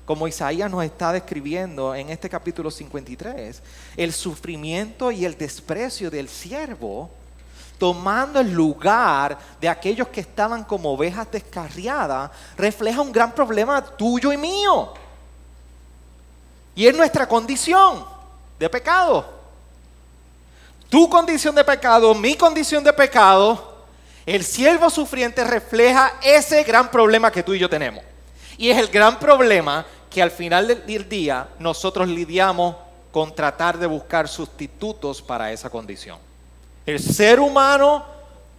como 0.05 0.27
Isaías 0.27 0.69
nos 0.69 0.83
está 0.83 1.13
describiendo 1.13 1.95
en 1.95 2.09
este 2.09 2.29
capítulo 2.29 2.69
53, 2.69 3.61
el 3.95 4.11
sufrimiento 4.11 5.11
y 5.11 5.23
el 5.23 5.37
desprecio 5.37 6.11
del 6.11 6.27
siervo, 6.27 7.09
tomando 7.77 8.39
el 8.39 8.51
lugar 8.51 9.37
de 9.59 9.67
aquellos 9.67 10.07
que 10.09 10.21
estaban 10.21 10.63
como 10.63 10.91
ovejas 10.91 11.31
descarriadas, 11.31 12.29
refleja 12.55 13.01
un 13.01 13.11
gran 13.11 13.31
problema 13.31 13.81
tuyo 13.81 14.31
y 14.31 14.37
mío. 14.37 14.93
Y 16.75 16.87
es 16.87 16.95
nuestra 16.95 17.27
condición 17.27 18.05
de 18.59 18.69
pecado. 18.69 19.40
Tu 20.91 21.09
condición 21.09 21.55
de 21.55 21.63
pecado, 21.63 22.13
mi 22.13 22.35
condición 22.35 22.83
de 22.83 22.91
pecado, 22.91 23.77
el 24.25 24.43
siervo 24.43 24.89
sufriente 24.89 25.41
refleja 25.45 26.15
ese 26.21 26.65
gran 26.65 26.91
problema 26.91 27.31
que 27.31 27.43
tú 27.43 27.53
y 27.53 27.59
yo 27.59 27.69
tenemos. 27.69 28.03
Y 28.57 28.69
es 28.69 28.77
el 28.77 28.89
gran 28.89 29.17
problema 29.17 29.85
que 30.09 30.21
al 30.21 30.31
final 30.31 30.67
del 30.67 31.07
día 31.07 31.47
nosotros 31.59 32.09
lidiamos 32.09 32.75
con 33.09 33.33
tratar 33.33 33.77
de 33.77 33.87
buscar 33.87 34.27
sustitutos 34.27 35.21
para 35.21 35.53
esa 35.53 35.69
condición. 35.69 36.19
El 36.85 36.99
ser 36.99 37.39
humano 37.39 38.03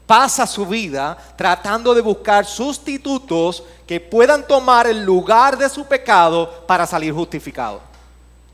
pasa 0.07 0.47
su 0.47 0.65
vida 0.65 1.19
tratando 1.37 1.93
de 1.93 2.01
buscar 2.01 2.47
sustitutos 2.47 3.63
que 3.87 4.01
puedan 4.01 4.47
tomar 4.47 4.87
el 4.87 5.05
lugar 5.05 5.59
de 5.59 5.69
su 5.69 5.85
pecado 5.85 6.65
para 6.67 6.87
salir 6.87 7.13
justificado. 7.13 7.83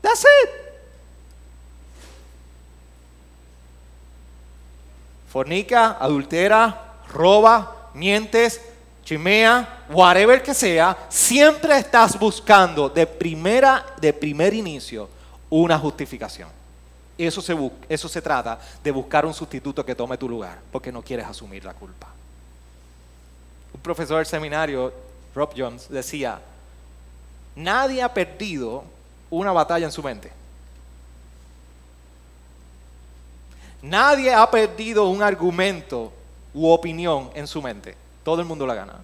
That's 0.01 0.25
it. 0.43 0.68
Fornica, 5.29 5.97
adultera, 5.99 6.95
roba, 7.13 7.91
mientes, 7.93 8.59
chimea, 9.03 9.85
whatever 9.89 10.41
que 10.41 10.53
sea, 10.53 10.97
siempre 11.09 11.77
estás 11.77 12.17
buscando 12.17 12.89
de 12.89 13.05
primera, 13.05 13.85
de 14.01 14.11
primer 14.11 14.53
inicio, 14.53 15.09
una 15.49 15.77
justificación. 15.77 16.49
Eso 17.17 17.41
se, 17.41 17.55
eso 17.89 18.07
se 18.07 18.21
trata 18.21 18.59
de 18.83 18.91
buscar 18.91 19.25
un 19.25 19.33
sustituto 19.33 19.85
que 19.85 19.93
tome 19.93 20.17
tu 20.17 20.27
lugar, 20.27 20.59
porque 20.71 20.91
no 20.91 21.01
quieres 21.01 21.27
asumir 21.27 21.63
la 21.65 21.73
culpa. 21.73 22.07
Un 23.73 23.81
profesor 23.81 24.17
del 24.17 24.25
seminario, 24.25 24.91
Rob 25.35 25.51
Jones, 25.55 25.89
decía, 25.89 26.39
nadie 27.55 28.01
ha 28.01 28.11
perdido 28.13 28.83
una 29.29 29.51
batalla 29.51 29.85
en 29.85 29.91
su 29.91 30.01
mente. 30.01 30.38
Nadie 33.81 34.33
ha 34.33 34.49
perdido 34.49 35.07
un 35.07 35.23
argumento 35.23 36.11
u 36.53 36.67
opinión 36.67 37.29
en 37.33 37.47
su 37.47 37.61
mente. 37.61 37.95
Todo 38.23 38.41
el 38.41 38.47
mundo 38.47 38.67
la 38.67 38.75
gana. 38.75 38.95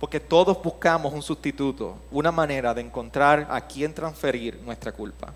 Porque 0.00 0.18
todos 0.18 0.60
buscamos 0.62 1.12
un 1.12 1.22
sustituto, 1.22 1.96
una 2.10 2.32
manera 2.32 2.72
de 2.74 2.80
encontrar 2.80 3.46
a 3.50 3.60
quién 3.60 3.94
transferir 3.94 4.58
nuestra 4.64 4.92
culpa. 4.92 5.32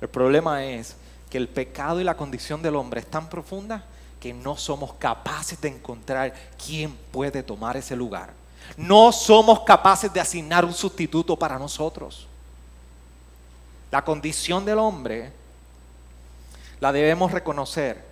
El 0.00 0.08
problema 0.08 0.64
es 0.64 0.96
que 1.28 1.36
el 1.36 1.48
pecado 1.48 2.00
y 2.00 2.04
la 2.04 2.16
condición 2.16 2.62
del 2.62 2.76
hombre 2.76 3.00
es 3.00 3.06
tan 3.06 3.28
profunda 3.28 3.84
que 4.20 4.32
no 4.32 4.56
somos 4.56 4.94
capaces 4.94 5.60
de 5.60 5.68
encontrar 5.68 6.32
quién 6.64 6.92
puede 7.12 7.42
tomar 7.42 7.76
ese 7.76 7.96
lugar. 7.96 8.30
No 8.76 9.12
somos 9.12 9.60
capaces 9.60 10.12
de 10.12 10.20
asignar 10.20 10.64
un 10.64 10.74
sustituto 10.74 11.36
para 11.36 11.58
nosotros. 11.58 12.26
La 13.90 14.04
condición 14.04 14.64
del 14.64 14.78
hombre 14.78 15.32
la 16.80 16.92
debemos 16.92 17.32
reconocer 17.32 18.06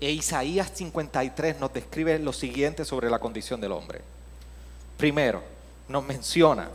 e 0.00 0.10
Isaías 0.10 0.70
53 0.74 1.60
nos 1.60 1.72
describe 1.72 2.18
lo 2.18 2.32
siguiente 2.32 2.84
sobre 2.84 3.08
la 3.08 3.18
condición 3.18 3.60
del 3.60 3.72
hombre. 3.72 4.02
Primero, 4.96 5.42
nos 5.88 6.04
menciona 6.04 6.68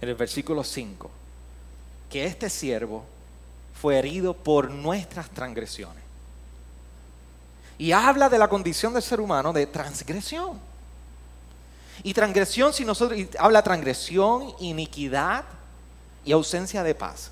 en 0.00 0.08
el 0.08 0.14
versículo 0.14 0.62
5 0.62 1.10
que 2.08 2.24
este 2.24 2.48
siervo 2.48 3.04
fue 3.74 3.98
herido 3.98 4.34
por 4.34 4.70
nuestras 4.70 5.28
transgresiones. 5.30 6.02
Y 7.78 7.92
habla 7.92 8.28
de 8.28 8.38
la 8.38 8.48
condición 8.48 8.94
del 8.94 9.02
ser 9.02 9.20
humano 9.20 9.52
de 9.52 9.66
transgresión. 9.66 10.58
Y 12.02 12.14
transgresión, 12.14 12.72
si 12.72 12.84
nosotros 12.84 13.20
habla 13.38 13.62
transgresión, 13.62 14.54
iniquidad 14.60 15.44
y 16.24 16.32
ausencia 16.32 16.82
de 16.82 16.94
paz. 16.94 17.30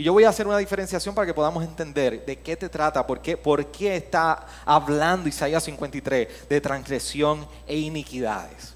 Y 0.00 0.02
yo 0.02 0.14
voy 0.14 0.24
a 0.24 0.30
hacer 0.30 0.46
una 0.46 0.56
diferenciación 0.56 1.14
para 1.14 1.26
que 1.26 1.34
podamos 1.34 1.62
entender 1.62 2.24
de 2.24 2.38
qué 2.38 2.56
te 2.56 2.70
trata, 2.70 3.06
por 3.06 3.20
qué, 3.20 3.36
por 3.36 3.66
qué 3.66 3.96
está 3.96 4.46
hablando 4.64 5.28
Isaías 5.28 5.62
53 5.62 6.48
de 6.48 6.60
transgresión 6.62 7.46
e 7.66 7.76
iniquidades. 7.76 8.72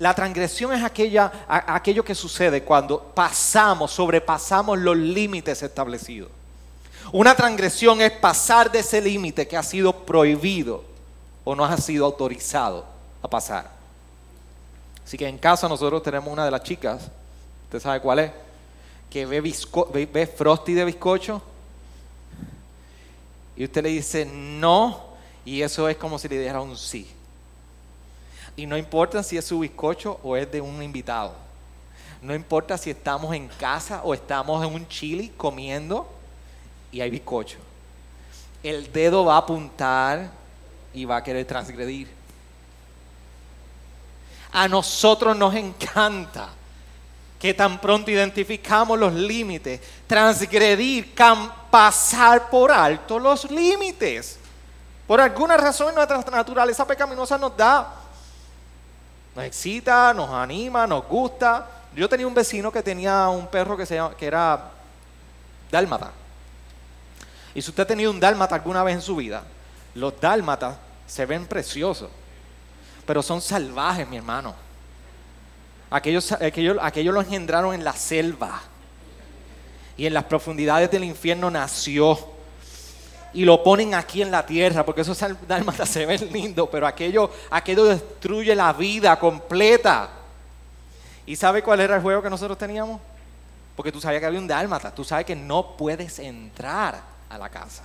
La 0.00 0.12
transgresión 0.14 0.72
es 0.72 0.82
aquello 0.82 2.04
que 2.04 2.16
sucede 2.16 2.64
cuando 2.64 3.00
pasamos, 3.00 3.92
sobrepasamos 3.92 4.76
los 4.76 4.96
límites 4.96 5.62
establecidos. 5.62 6.32
Una 7.12 7.36
transgresión 7.36 8.00
es 8.00 8.10
pasar 8.10 8.72
de 8.72 8.80
ese 8.80 9.00
límite 9.00 9.46
que 9.46 9.56
ha 9.56 9.62
sido 9.62 10.04
prohibido 10.04 10.82
o 11.44 11.54
no 11.54 11.64
ha 11.64 11.76
sido 11.76 12.04
autorizado 12.04 12.84
a 13.22 13.28
pasar. 13.28 13.70
Así 15.06 15.16
que 15.16 15.28
en 15.28 15.38
casa 15.38 15.68
nosotros 15.68 16.02
tenemos 16.02 16.32
una 16.32 16.44
de 16.44 16.50
las 16.50 16.64
chicas, 16.64 17.02
¿usted 17.66 17.78
sabe 17.78 18.00
cuál 18.00 18.18
es? 18.18 18.43
Que 19.14 19.26
ve, 19.26 20.26
Frosty 20.26 20.74
de 20.74 20.84
bizcocho 20.84 21.40
y 23.54 23.62
usted 23.62 23.84
le 23.84 23.90
dice 23.90 24.26
no 24.26 25.04
y 25.44 25.62
eso 25.62 25.88
es 25.88 25.96
como 25.96 26.18
si 26.18 26.26
le 26.26 26.40
dijera 26.40 26.60
un 26.60 26.76
sí. 26.76 27.06
Y 28.56 28.66
no 28.66 28.76
importa 28.76 29.22
si 29.22 29.36
es 29.36 29.44
su 29.44 29.60
bizcocho 29.60 30.18
o 30.24 30.36
es 30.36 30.50
de 30.50 30.60
un 30.60 30.82
invitado. 30.82 31.32
No 32.22 32.34
importa 32.34 32.76
si 32.76 32.90
estamos 32.90 33.32
en 33.36 33.46
casa 33.46 34.00
o 34.02 34.14
estamos 34.14 34.66
en 34.66 34.74
un 34.74 34.88
chili 34.88 35.28
comiendo 35.36 36.08
y 36.90 37.00
hay 37.00 37.10
bizcocho. 37.10 37.58
El 38.64 38.92
dedo 38.92 39.24
va 39.24 39.36
a 39.36 39.38
apuntar 39.38 40.28
y 40.92 41.04
va 41.04 41.18
a 41.18 41.22
querer 41.22 41.46
transgredir. 41.46 42.08
A 44.50 44.66
nosotros 44.66 45.36
nos 45.36 45.54
encanta 45.54 46.48
que 47.44 47.52
tan 47.52 47.78
pronto 47.78 48.10
identificamos 48.10 48.98
los 48.98 49.12
límites, 49.12 49.78
transgredir, 50.06 51.14
pasar 51.70 52.48
por 52.48 52.72
alto 52.72 53.18
los 53.18 53.50
límites. 53.50 54.38
Por 55.06 55.20
alguna 55.20 55.58
razón 55.58 55.94
nuestra 55.94 56.22
naturaleza 56.30 56.86
pecaminosa 56.86 57.36
nos 57.36 57.54
da, 57.54 57.96
nos 59.36 59.44
excita, 59.44 60.14
nos 60.14 60.30
anima, 60.30 60.86
nos 60.86 61.06
gusta. 61.06 61.68
Yo 61.94 62.08
tenía 62.08 62.26
un 62.26 62.32
vecino 62.32 62.72
que 62.72 62.82
tenía 62.82 63.28
un 63.28 63.46
perro 63.46 63.76
que, 63.76 64.26
era 64.26 64.70
dálmata. 65.70 66.12
Y 67.54 67.60
si 67.60 67.68
usted 67.68 67.82
ha 67.82 67.86
tenido 67.86 68.10
un 68.10 68.20
dálmata 68.20 68.54
alguna 68.54 68.82
vez 68.82 68.94
en 68.94 69.02
su 69.02 69.16
vida, 69.16 69.44
los 69.94 70.18
dálmatas 70.18 70.76
se 71.06 71.26
ven 71.26 71.46
preciosos, 71.46 72.08
pero 73.04 73.22
son 73.22 73.42
salvajes, 73.42 74.08
mi 74.08 74.16
hermano. 74.16 74.63
Aquellos, 75.90 76.32
aquellos, 76.32 77.14
lo 77.14 77.20
engendraron 77.20 77.74
en 77.74 77.84
la 77.84 77.92
selva. 77.92 78.62
Y 79.96 80.06
en 80.06 80.14
las 80.14 80.24
profundidades 80.24 80.90
del 80.90 81.04
infierno 81.04 81.50
nació. 81.50 82.18
Y 83.32 83.44
lo 83.44 83.62
ponen 83.62 83.94
aquí 83.94 84.22
en 84.22 84.30
la 84.30 84.46
tierra, 84.46 84.84
porque 84.84 85.00
esos 85.02 85.18
dálmatas 85.46 85.88
se 85.90 86.06
ven 86.06 86.32
lindos, 86.32 86.68
pero 86.70 86.86
aquello, 86.86 87.30
aquello 87.50 87.84
destruye 87.84 88.54
la 88.54 88.72
vida 88.72 89.18
completa. 89.18 90.10
¿Y 91.26 91.36
sabe 91.36 91.62
cuál 91.62 91.80
era 91.80 91.96
el 91.96 92.02
juego 92.02 92.22
que 92.22 92.30
nosotros 92.30 92.58
teníamos? 92.58 93.00
Porque 93.76 93.90
tú 93.90 94.00
sabías 94.00 94.20
que 94.20 94.26
había 94.26 94.38
un 94.38 94.46
dálmata. 94.46 94.94
Tú 94.94 95.04
sabes 95.04 95.26
que 95.26 95.34
no 95.34 95.76
puedes 95.76 96.18
entrar 96.18 97.00
a 97.28 97.38
la 97.38 97.48
casa. 97.48 97.82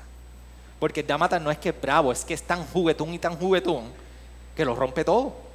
Porque 0.79 1.01
el 1.01 1.07
dálmata 1.07 1.39
no 1.39 1.51
es 1.51 1.57
que 1.57 1.69
es 1.69 1.81
bravo, 1.81 2.11
es 2.11 2.23
que 2.23 2.33
es 2.33 2.43
tan 2.43 2.65
juguetón 2.67 3.13
y 3.13 3.19
tan 3.19 3.35
juguetón 3.35 3.85
que 4.55 4.65
lo 4.65 4.75
rompe 4.75 5.03
todo. 5.03 5.48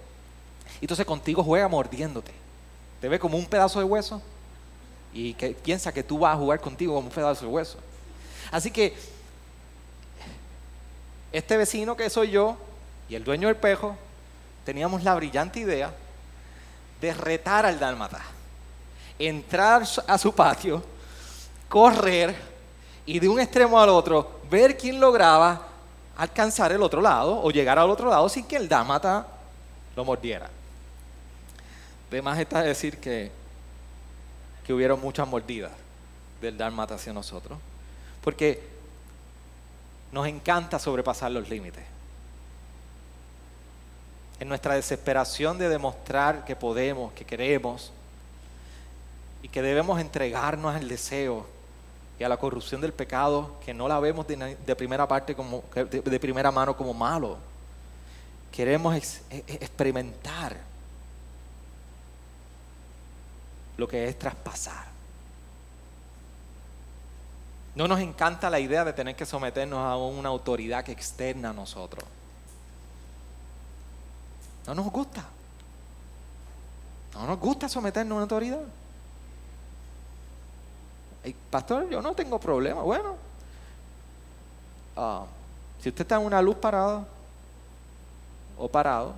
Entonces 0.80 1.06
contigo 1.06 1.42
juega 1.42 1.68
mordiéndote. 1.68 2.32
¿Te 3.00 3.08
ve 3.08 3.18
como 3.18 3.36
un 3.36 3.46
pedazo 3.46 3.78
de 3.78 3.84
hueso? 3.84 4.22
y 5.14 5.32
piensa 5.34 5.92
que 5.92 6.02
tú 6.02 6.18
vas 6.18 6.34
a 6.34 6.38
jugar 6.38 6.60
contigo 6.60 6.94
como 6.94 7.06
un 7.06 7.14
pedazo 7.14 7.46
de 7.46 7.52
hueso. 7.52 7.78
Así 8.50 8.70
que 8.70 8.94
este 11.32 11.56
vecino 11.56 11.96
que 11.96 12.10
soy 12.10 12.32
yo 12.32 12.56
y 13.08 13.14
el 13.14 13.22
dueño 13.22 13.46
del 13.46 13.56
pejo 13.56 13.96
teníamos 14.64 15.04
la 15.04 15.14
brillante 15.14 15.60
idea 15.60 15.94
de 17.00 17.14
retar 17.14 17.64
al 17.64 17.78
dálmata, 17.78 18.20
entrar 19.18 19.84
a 20.06 20.18
su 20.18 20.34
patio, 20.34 20.82
correr 21.68 22.34
y 23.06 23.20
de 23.20 23.28
un 23.28 23.38
extremo 23.38 23.80
al 23.80 23.90
otro 23.90 24.40
ver 24.50 24.76
quién 24.76 24.98
lograba 24.98 25.68
alcanzar 26.16 26.72
el 26.72 26.82
otro 26.82 27.00
lado 27.00 27.40
o 27.40 27.50
llegar 27.50 27.78
al 27.78 27.90
otro 27.90 28.10
lado 28.10 28.28
sin 28.28 28.46
que 28.46 28.56
el 28.56 28.68
dálmata 28.68 29.26
lo 29.94 30.04
mordiera. 30.04 30.50
Además 32.14 32.38
está 32.38 32.62
decir 32.62 32.98
que, 32.98 33.32
que 34.64 34.72
hubieron 34.72 35.00
muchas 35.00 35.26
mordidas 35.26 35.72
del 36.40 36.56
dálmata 36.56 36.94
hacia 36.94 37.12
nosotros, 37.12 37.58
porque 38.22 38.62
nos 40.12 40.28
encanta 40.28 40.78
sobrepasar 40.78 41.32
los 41.32 41.48
límites. 41.48 41.82
En 44.38 44.48
nuestra 44.48 44.76
desesperación 44.76 45.58
de 45.58 45.68
demostrar 45.68 46.44
que 46.44 46.54
podemos, 46.54 47.12
que 47.14 47.24
queremos, 47.24 47.90
y 49.42 49.48
que 49.48 49.60
debemos 49.60 50.00
entregarnos 50.00 50.72
al 50.72 50.86
deseo 50.86 51.44
y 52.20 52.22
a 52.22 52.28
la 52.28 52.36
corrupción 52.36 52.80
del 52.80 52.92
pecado, 52.92 53.56
que 53.64 53.74
no 53.74 53.88
la 53.88 53.98
vemos 53.98 54.24
de, 54.28 54.76
primera 54.76 55.08
parte 55.08 55.34
como, 55.34 55.64
de, 55.74 56.20
primera 56.20 56.52
mano 56.52 56.76
como 56.76 56.94
malo. 56.94 57.38
Queremos 58.52 58.94
e, 58.94 59.12
e, 59.30 59.54
experimentar 59.54 60.73
lo 63.76 63.88
que 63.88 64.08
es 64.08 64.18
traspasar. 64.18 64.94
No 67.74 67.88
nos 67.88 68.00
encanta 68.00 68.48
la 68.48 68.60
idea 68.60 68.84
de 68.84 68.92
tener 68.92 69.16
que 69.16 69.26
someternos 69.26 69.78
a 69.78 69.96
una 69.96 70.28
autoridad 70.28 70.84
que 70.84 70.92
externa 70.92 71.50
a 71.50 71.52
nosotros. 71.52 72.04
No 74.66 74.74
nos 74.74 74.86
gusta. 74.90 75.24
No 77.14 77.26
nos 77.26 77.38
gusta 77.38 77.68
someternos 77.68 78.12
a 78.12 78.14
una 78.16 78.22
autoridad. 78.22 78.60
pastor, 81.50 81.88
yo 81.88 82.00
no 82.00 82.14
tengo 82.14 82.38
problema. 82.38 82.82
Bueno, 82.82 83.16
ah, 84.96 85.24
si 85.80 85.88
usted 85.88 86.02
está 86.02 86.16
en 86.16 86.22
una 86.22 86.40
luz 86.40 86.56
parada 86.56 87.04
o 88.56 88.68
parado, 88.68 89.14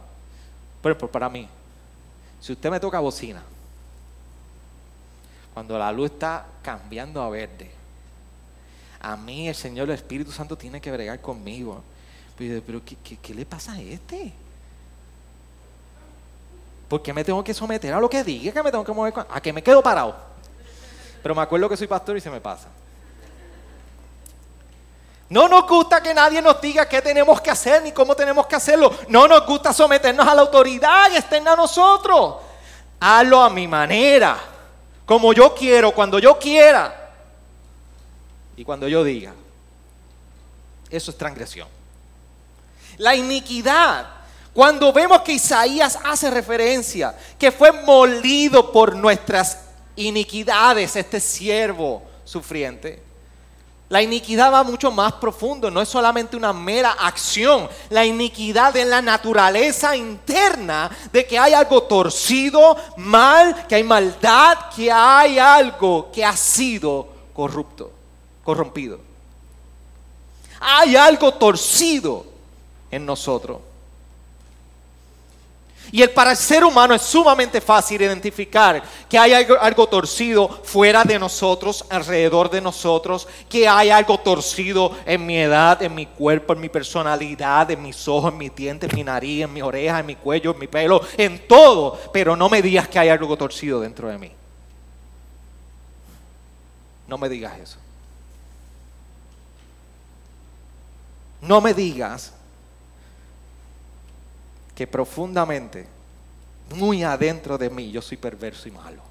pero 0.83 0.97
para 1.11 1.29
mí, 1.29 1.49
si 2.41 2.53
usted 2.53 2.71
me 2.71 2.81
toca 2.81 3.01
bocina, 3.01 3.43
cuando 5.57 5.79
la 5.79 5.91
luz 5.91 6.11
está 6.11 6.45
cambiando 6.61 7.23
a 7.23 7.31
verde, 7.31 7.71
a 9.01 9.17
mí 9.17 9.49
el 9.49 9.55
Señor, 9.55 9.89
el 9.89 9.95
Espíritu 9.95 10.31
Santo 10.31 10.55
tiene 10.55 10.83
que 10.83 10.93
bregar 10.93 11.19
conmigo. 11.23 11.83
Pero, 12.37 12.83
¿qué, 12.85 13.35
le 13.35 13.47
pasa 13.47 13.73
a 13.73 13.81
este? 13.81 14.35
¿Por 16.87 17.03
qué 17.03 17.15
me 17.15 17.25
tengo 17.25 17.43
que 17.43 17.55
someter 17.55 17.95
a 17.95 18.01
lo 18.01 18.11
que 18.11 18.23
diga? 18.23 18.53
¿Que 18.53 18.63
me 18.63 18.71
tengo 18.71 18.85
que 18.85 18.93
mover? 18.93 19.15
¿A 19.31 19.41
que 19.41 19.51
me 19.51 19.63
quedo 19.63 19.83
parado? 19.83 20.15
Pero 21.23 21.35
me 21.35 21.41
acuerdo 21.41 21.71
que 21.71 21.77
soy 21.79 21.87
pastor 21.87 22.19
y 22.19 22.21
se 22.21 22.29
me 22.29 22.43
pasa. 22.43 22.69
No 25.31 25.49
nos 25.49 25.67
gusta 25.67 26.03
que 26.03 26.13
nadie 26.13 26.43
nos 26.43 26.61
diga 26.61 26.87
qué 26.87 27.01
tenemos 27.01 27.41
que 27.41 27.51
hacer 27.51 27.83
ni 27.83 27.93
cómo 27.93 28.15
tenemos 28.15 28.47
que 28.47 28.57
hacerlo. 28.57 28.95
No 29.09 29.27
nos 29.27 29.47
gusta 29.47 29.73
someternos 29.73 30.29
a 30.29 30.35
la 30.35 30.43
autoridad 30.43 31.11
y 31.13 31.17
estén 31.17 31.49
a 31.49 31.57
nosotros. 31.57 32.43
Hazlo 33.01 33.41
a 33.41 33.49
mi 33.49 33.67
manera, 33.67 34.37
como 35.07 35.33
yo 35.33 35.55
quiero, 35.55 35.93
cuando 35.93 36.19
yo 36.19 36.39
quiera 36.39 37.13
y 38.57 38.65
cuando 38.65 38.89
yo 38.89 39.05
diga. 39.05 39.33
Eso 40.91 41.11
es 41.11 41.17
transgresión. 41.17 41.69
La 42.99 43.15
iniquidad. 43.15 44.09
Cuando 44.53 44.93
vemos 44.93 45.21
que 45.21 45.33
Isaías 45.33 45.99
hace 46.05 46.31
referencia, 46.31 47.15
que 47.39 47.53
fue 47.53 47.71
molido 47.73 48.73
por 48.73 48.97
nuestras 48.97 49.61
iniquidades, 49.97 50.97
este 50.97 51.21
siervo 51.21 52.03
sufriente. 52.25 53.06
La 53.89 54.03
iniquidad 54.03 54.53
va 54.53 54.65
mucho 54.65 54.91
más 54.91 55.13
profundo, 55.15 55.71
no 55.71 55.81
es 55.81 55.89
solamente 55.89 56.37
una 56.37 56.53
mera 56.53 56.93
acción. 56.93 57.69
La 57.91 58.05
iniquidad 58.05 58.77
es 58.77 58.87
la 58.87 59.01
naturaleza 59.01 59.95
interna 59.95 60.91
de 61.13 61.25
que 61.25 61.39
hay 61.39 61.53
algo 61.53 61.85
torcido, 61.85 62.77
mal, 62.97 63.67
que 63.69 63.77
hay 63.77 63.85
maldad, 63.85 64.71
que 64.75 64.91
hay 64.91 65.39
algo 65.39 66.11
que 66.11 66.25
ha 66.25 66.37
sido 66.37 67.07
corrupto 67.33 67.93
corrompido. 68.47 69.01
Hay 70.61 70.95
algo 70.95 71.35
torcido 71.35 72.25
en 72.93 73.05
nosotros. 73.05 73.59
Y 75.93 76.03
el 76.03 76.11
para 76.11 76.33
el 76.33 76.37
ser 76.37 76.65
humano 76.65 76.95
es 76.95 77.03
sumamente 77.03 77.61
fácil 77.61 78.03
identificar 78.03 78.83
que 79.09 79.19
hay 79.19 79.33
algo, 79.33 79.87
torcido 79.87 80.49
fuera 80.49 81.05
de 81.05 81.19
nosotros, 81.19 81.85
alrededor 81.89 82.51
de 82.51 82.61
nosotros, 82.61 83.29
que 83.49 83.69
hay 83.69 83.91
algo 83.91 84.19
torcido 84.19 84.97
en 85.07 85.25
mi 85.25 85.39
edad, 85.39 85.81
en 85.83 85.95
mi 85.95 86.07
cuerpo, 86.07 86.53
en 86.53 86.61
mi 86.61 86.69
personalidad, 86.69 87.71
en 87.71 87.83
mis 87.83 88.07
ojos, 88.09 88.33
en 88.33 88.39
mis 88.39 88.55
dientes, 88.55 88.91
en 88.91 88.97
mi 88.97 89.05
nariz, 89.05 89.45
en 89.45 89.53
mi 89.53 89.63
oreja, 89.63 90.01
en 90.01 90.07
mi 90.07 90.17
cuello, 90.17 90.53
en 90.53 90.59
mi 90.59 90.67
pelo, 90.67 91.01
en 91.17 91.47
todo. 91.47 91.99
Pero 92.13 92.37
no 92.37 92.49
me 92.49 92.63
digas 92.63 92.89
que 92.89 92.99
hay 92.99 93.09
algo 93.09 93.37
torcido 93.37 93.81
dentro 93.81 94.09
de 94.09 94.19
mí. 94.19 94.33
No 97.07 97.17
me 97.19 97.29
digas 97.29 97.59
eso. 97.59 97.79
No 101.41 101.61
me 101.61 101.73
digas 101.73 102.36
que 104.77 104.87
profundamente, 104.87 105.87
muy 106.75 107.03
adentro 107.03 107.57
de 107.57 107.71
mí, 107.71 107.91
yo 107.91 108.03
soy 108.03 108.19
perverso 108.19 108.69
y 108.69 108.73
malo. 108.73 109.03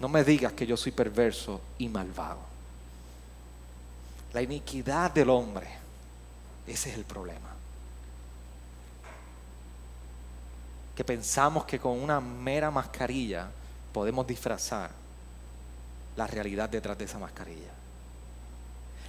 No 0.00 0.08
me 0.08 0.24
digas 0.24 0.52
que 0.52 0.66
yo 0.66 0.76
soy 0.76 0.90
perverso 0.90 1.60
y 1.78 1.88
malvado. 1.88 2.40
La 4.32 4.42
iniquidad 4.42 5.12
del 5.12 5.30
hombre, 5.30 5.68
ese 6.66 6.90
es 6.90 6.96
el 6.96 7.04
problema. 7.04 7.54
Que 10.96 11.04
pensamos 11.04 11.64
que 11.64 11.78
con 11.78 11.92
una 11.92 12.20
mera 12.20 12.72
mascarilla 12.72 13.48
podemos 13.92 14.26
disfrazar 14.26 14.90
la 16.16 16.26
realidad 16.26 16.68
detrás 16.68 16.98
de 16.98 17.04
esa 17.04 17.20
mascarilla. 17.20 17.70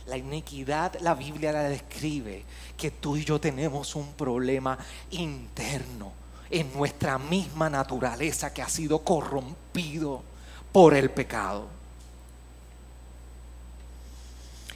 La 0.08 0.18
iniquidad, 0.18 1.00
la 1.02 1.14
Biblia 1.14 1.52
la 1.52 1.64
describe, 1.64 2.44
que 2.78 2.92
tú 2.92 3.18
y 3.18 3.26
yo 3.26 3.40
tenemos 3.40 3.96
un 3.96 4.14
problema 4.14 4.78
interno 5.12 6.14
en 6.50 6.72
nuestra 6.74 7.18
misma 7.18 7.70
naturaleza 7.70 8.54
que 8.54 8.62
ha 8.62 8.70
sido 8.70 9.00
corrompido 9.00 10.24
por 10.72 10.94
el 10.94 11.12
pecado. 11.12 11.68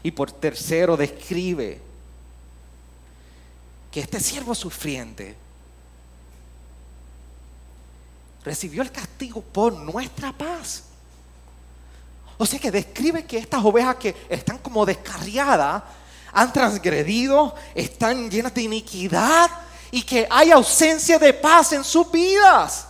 Y 0.04 0.12
por 0.12 0.32
tercero 0.32 0.98
describe 0.98 1.80
que 3.92 4.00
este 4.00 4.20
siervo 4.20 4.56
sufriente 4.56 5.36
recibió 8.44 8.82
el 8.82 8.92
castigo 8.92 9.42
por 9.42 9.74
nuestra 9.74 10.32
paz. 10.32 10.86
O 12.42 12.46
sea 12.48 12.58
que 12.58 12.72
describe 12.72 13.24
que 13.24 13.38
estas 13.38 13.64
ovejas 13.64 13.98
que 13.98 14.26
están 14.28 14.58
como 14.58 14.84
descarriadas 14.84 15.84
han 16.34 16.52
transgredido, 16.52 17.54
están 17.76 18.32
llenas 18.32 18.52
de 18.56 18.64
iniquidad 18.64 19.48
y 19.92 20.02
que 20.02 20.28
hay 20.28 20.50
ausencia 20.50 21.20
de 21.20 21.36
paz 21.36 21.72
en 21.74 21.84
sus 21.84 22.12
vidas. 22.12 22.88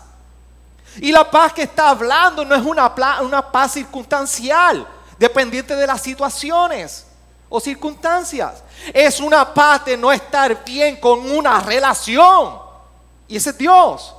Y 1.00 1.12
la 1.12 1.30
paz 1.30 1.52
que 1.52 1.64
está 1.64 1.90
hablando 1.90 2.46
no 2.46 2.56
es 2.56 2.62
una, 2.62 2.96
una 3.20 3.52
paz 3.52 3.74
circunstancial, 3.74 4.88
dependiente 5.20 5.76
de 5.76 5.86
las 5.86 6.02
situaciones 6.02 7.06
o 7.50 7.60
circunstancias. 7.60 8.64
Es 8.94 9.20
una 9.20 9.54
paz 9.54 9.84
de 9.84 9.98
no 9.98 10.14
estar 10.14 10.64
bien 10.64 10.96
con 10.96 11.30
una 11.30 11.60
relación. 11.60 12.58
Y 13.28 13.36
ese 13.36 13.50
es 13.50 13.58
Dios. 13.58 14.16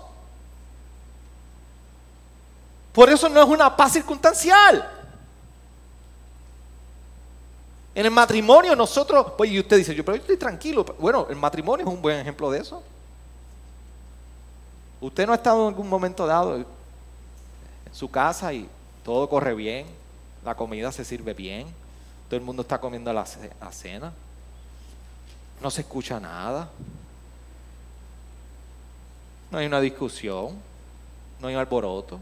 Por 2.92 3.08
eso 3.08 3.30
no 3.30 3.40
es 3.40 3.48
una 3.48 3.74
paz 3.74 3.94
circunstancial. 3.94 4.98
En 7.94 8.06
el 8.06 8.10
matrimonio 8.10 8.74
nosotros, 8.74 9.32
pues 9.36 9.50
y 9.50 9.60
usted 9.60 9.76
dice, 9.76 9.94
yo, 9.94 10.04
pero 10.04 10.16
yo 10.16 10.22
estoy 10.22 10.38
tranquilo. 10.38 10.84
Bueno, 10.98 11.26
el 11.28 11.36
matrimonio 11.36 11.86
es 11.86 11.92
un 11.92 12.00
buen 12.00 12.18
ejemplo 12.18 12.50
de 12.50 12.60
eso. 12.60 12.82
Usted 15.00 15.26
no 15.26 15.32
ha 15.32 15.36
estado 15.36 15.62
en 15.62 15.68
algún 15.68 15.88
momento 15.88 16.26
dado 16.26 16.56
en 16.56 16.66
su 17.92 18.10
casa 18.10 18.52
y 18.52 18.68
todo 19.04 19.28
corre 19.28 19.54
bien, 19.54 19.86
la 20.44 20.54
comida 20.54 20.92
se 20.92 21.04
sirve 21.04 21.34
bien, 21.34 21.66
todo 22.28 22.38
el 22.38 22.46
mundo 22.46 22.62
está 22.62 22.80
comiendo 22.80 23.12
la, 23.12 23.26
cena, 23.26 24.12
no 25.60 25.70
se 25.70 25.80
escucha 25.82 26.20
nada, 26.20 26.70
no 29.50 29.58
hay 29.58 29.66
una 29.66 29.80
discusión, 29.80 30.56
no 31.40 31.48
hay 31.48 31.54
un 31.54 31.60
alboroto, 31.60 32.20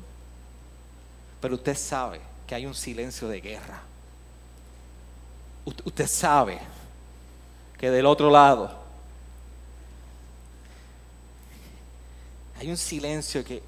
Pero 1.41 1.55
usted 1.55 1.77
sabe 1.77 2.21
que 2.47 2.55
hay 2.55 2.67
un 2.67 2.75
silencio 2.75 3.29
de 3.29 3.41
guerra. 3.41 3.90
Usted 5.65 6.07
sabe 6.07 6.59
que 7.79 7.91
del 7.91 8.07
otro 8.07 8.31
lado 8.31 8.71
hay 12.59 12.71
un 12.71 12.77
silencio 12.77 13.45
que, 13.45 13.63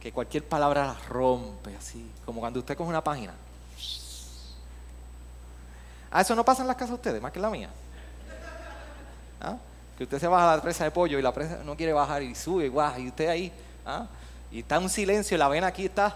que, 0.00 0.12
cualquier 0.12 0.44
palabra 0.46 0.86
la 0.86 0.96
rompe, 1.08 1.74
así, 1.76 2.04
como 2.26 2.40
cuando 2.40 2.60
usted 2.60 2.76
coge 2.76 2.90
una 2.90 3.02
página. 3.02 3.32
Ah, 6.10 6.20
eso 6.20 6.34
no 6.34 6.44
pasa 6.44 6.62
en 6.62 6.68
las 6.68 6.76
casas 6.76 6.90
de 6.90 6.94
ustedes, 6.94 7.22
más 7.22 7.32
que 7.32 7.38
en 7.38 7.42
la 7.42 7.50
mía. 7.50 7.70
¿Ah? 9.40 9.56
Que 9.96 10.04
usted 10.04 10.18
se 10.18 10.26
baja 10.26 10.52
a 10.52 10.56
la 10.56 10.62
presa 10.62 10.84
de 10.84 10.90
pollo 10.90 11.18
y 11.18 11.22
la 11.22 11.32
presa 11.32 11.62
no 11.64 11.76
quiere 11.76 11.92
bajar 11.92 12.22
y 12.22 12.34
sube, 12.34 12.68
guau, 12.68 13.00
y 13.00 13.08
usted 13.08 13.28
ahí, 13.28 13.52
¿ah? 13.86 14.06
y 14.50 14.60
está 14.60 14.78
un 14.78 14.90
silencio, 14.90 15.36
y 15.36 15.38
la 15.38 15.48
vena 15.48 15.68
aquí 15.68 15.86
está 15.86 16.14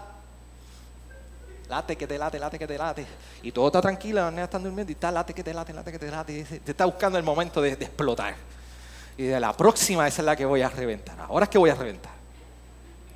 late, 1.69 1.95
que 1.95 2.07
te 2.07 2.17
late, 2.17 2.39
late, 2.39 2.59
que 2.59 2.67
te 2.67 2.77
late. 2.77 3.05
Y 3.43 3.51
todo 3.51 3.67
está 3.67 3.81
tranquilo, 3.81 4.21
las 4.21 4.31
niñas 4.31 4.45
están 4.45 4.63
durmiendo 4.63 4.91
y 4.91 4.95
está 4.95 5.11
late, 5.11 5.33
que 5.33 5.43
te 5.43 5.53
late, 5.53 5.71
late, 5.71 5.91
que 5.91 5.99
te 5.99 6.11
late. 6.11 6.43
Te 6.43 6.71
está 6.71 6.85
buscando 6.85 7.17
el 7.17 7.23
momento 7.23 7.61
de, 7.61 7.73
explotar. 7.73 8.35
Y 9.15 9.23
de 9.23 9.39
la 9.39 9.53
próxima 9.53 10.07
esa 10.07 10.21
es 10.21 10.25
la 10.25 10.35
que 10.35 10.45
voy 10.45 10.61
a 10.61 10.69
reventar. 10.69 11.19
Ahora 11.21 11.43
es 11.43 11.49
que 11.49 11.57
voy 11.57 11.69
a 11.69 11.75
reventar. 11.75 12.11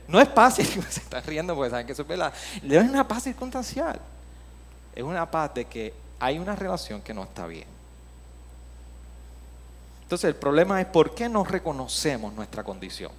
No 0.07 0.19
es 0.19 0.29
fácil, 0.29 0.65
se 0.89 0.99
están 0.99 1.23
riendo 1.23 1.55
porque 1.55 1.71
saben 1.71 1.85
que 1.85 1.93
eso 1.93 2.03
es 2.03 2.07
verdad. 2.07 2.33
Es 2.61 2.83
una 2.83 3.07
paz 3.07 3.23
circunstancial. 3.23 3.99
Es 4.95 5.03
una 5.03 5.29
paz 5.29 5.53
de 5.55 5.65
que 5.65 5.93
hay 6.19 6.37
una 6.37 6.55
relación 6.55 7.01
que 7.01 7.13
no 7.13 7.23
está 7.23 7.47
bien. 7.47 7.67
Entonces 10.03 10.27
el 10.27 10.35
problema 10.35 10.79
es 10.79 10.85
por 10.87 11.15
qué 11.15 11.27
no 11.27 11.43
reconocemos 11.43 12.33
nuestra 12.33 12.63
condición. 12.63 13.11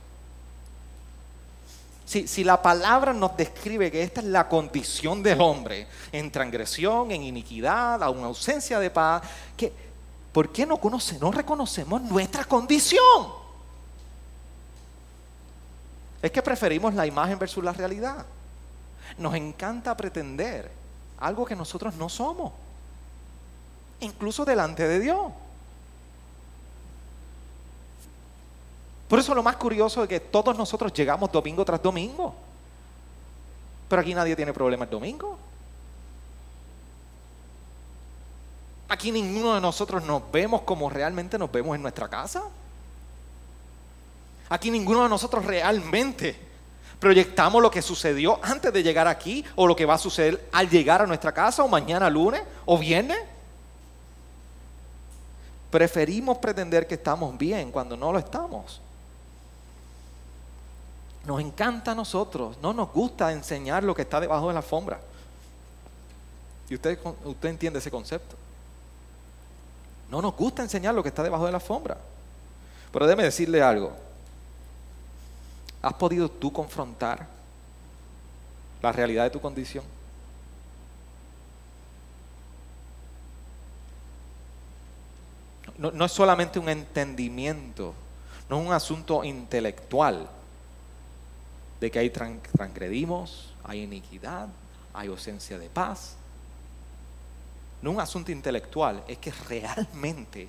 Si, 2.23 2.45
la 2.45 2.63
palabra 2.63 3.13
nos 3.13 3.37
describe 3.37 3.91
que 3.91 4.01
esta 4.01 4.21
es 4.21 4.29
la 4.29 4.49
condición 4.49 5.21
del 5.21 5.41
hombre, 5.41 5.89
en 6.13 6.31
transgresión, 6.31 7.11
en 7.11 7.25
iniquidad, 7.25 8.01
a 8.01 8.11
una 8.11 8.27
ausencia 8.27 8.79
de 8.79 8.89
paz, 8.89 9.23
¿por 10.33 10.53
qué 10.53 10.65
no, 10.65 10.77
conoce, 10.77 11.19
no 11.19 11.33
reconocemos 11.33 12.01
nuestra 12.03 12.45
condición? 12.45 13.33
Es 16.23 16.31
que 16.31 16.41
preferimos 16.41 16.95
la 16.95 17.05
imagen 17.05 17.37
versus 17.37 17.65
la 17.65 17.73
realidad. 17.73 18.25
Nos 19.19 19.35
encanta 19.35 19.97
pretender 19.97 20.71
algo 21.19 21.45
que 21.45 21.57
nosotros 21.57 21.97
no 21.97 22.09
somos, 22.09 22.53
incluso 23.99 24.45
delante 24.45 24.87
de 24.87 25.01
Dios. 25.01 25.33
Por 29.15 29.21
eso 29.21 29.33
lo 29.33 29.45
más 29.45 29.55
curioso 29.55 30.03
es 30.03 30.09
que 30.09 30.19
todos 30.19 30.59
nosotros 30.59 30.93
llegamos 30.93 31.31
domingo 31.31 31.65
tras 31.65 31.81
domingo. 31.81 32.35
Pero 33.89 34.03
aquí 34.03 34.13
nadie 34.13 34.35
tiene 34.35 34.53
problema 34.53 34.87
el 34.87 34.91
domingo. 34.91 35.39
Aquí 38.89 39.13
ninguno 39.13 39.55
de 39.55 39.61
nosotros 39.61 40.03
nos 40.03 40.21
vemos 40.33 40.63
como 40.63 40.91
realmente 40.91 41.39
nos 41.39 41.53
vemos 41.53 41.77
en 41.77 41.83
nuestra 41.83 42.09
casa. 42.09 42.43
Aquí 44.49 44.69
ninguno 44.73 45.05
de 45.05 45.09
nosotros 45.09 45.45
realmente 45.45 46.37
proyectamos 46.99 47.63
lo 47.63 47.71
que 47.71 47.83
sucedió 47.83 48.41
antes 48.43 48.73
de 48.73 48.83
llegar 48.83 49.07
aquí 49.07 49.45
o 49.55 49.69
lo 49.69 49.77
que 49.77 49.87
va 49.87 49.95
a 49.95 49.99
suceder 49.99 50.49
al 50.51 50.69
llegar 50.69 51.03
a 51.03 51.07
nuestra 51.07 51.31
casa 51.31 51.63
o 51.63 51.69
mañana 51.69 52.11
lunes 52.11 52.43
o 52.67 52.77
viernes. 52.77 53.21
Preferimos 55.71 56.39
pretender 56.39 56.89
que 56.89 56.95
estamos 56.97 57.39
bien 57.39 57.71
cuando 57.71 57.97
no 57.97 58.11
lo 58.11 58.19
estamos. 58.19 58.81
Nos 61.27 61.41
encanta 61.41 61.93
a 61.93 61.95
nosotros, 61.95 62.59
no 62.61 62.73
nos 62.75 62.93
gusta 62.93 63.33
enseñar 63.33 63.83
lo 63.83 63.95
que 63.95 64.03
está 64.03 64.21
debajo 64.21 64.49
de 64.49 64.55
la 64.55 64.61
alfombra. 64.61 65.01
Y 66.69 66.75
usted, 66.75 66.99
usted 67.25 67.49
entiende 67.49 67.79
ese 67.79 67.91
concepto. 67.91 68.37
No 70.11 70.21
nos 70.21 70.37
gusta 70.37 70.63
enseñar 70.63 70.95
lo 70.95 71.03
que 71.03 71.09
está 71.09 71.23
debajo 71.23 71.47
de 71.47 71.53
la 71.53 71.59
alfombra. 71.59 71.97
Pero 72.93 73.07
déjeme 73.07 73.25
decirle 73.25 73.63
algo. 73.63 73.93
¿Has 75.81 75.95
podido 75.95 76.31
tú 76.31 76.53
confrontar 76.53 77.27
la 78.83 78.93
realidad 78.93 79.25
de 79.25 79.31
tu 79.31 79.41
condición? 79.41 79.85
No, 85.79 85.91
no, 85.91 86.05
es 86.05 86.13
solamente 86.13 86.59
un 86.59 86.69
entendimiento, 86.69 87.95
no 88.49 88.61
es 88.61 88.67
un 88.67 88.73
asunto 88.73 89.25
intelectual 89.25 90.29
de 91.81 91.91
que 91.91 91.99
hay 91.99 92.11
transgredimos, 92.11 93.53
hay 93.65 93.83
iniquidad, 93.83 94.49
hay 94.93 95.09
ausencia 95.09 95.59
de 95.59 95.69
paz. 95.69 96.17
No 97.83 97.91
un 97.91 98.01
asunto 98.01 98.33
intelectual, 98.33 99.03
es 99.07 99.19
que 99.19 99.33
realmente 99.49 100.49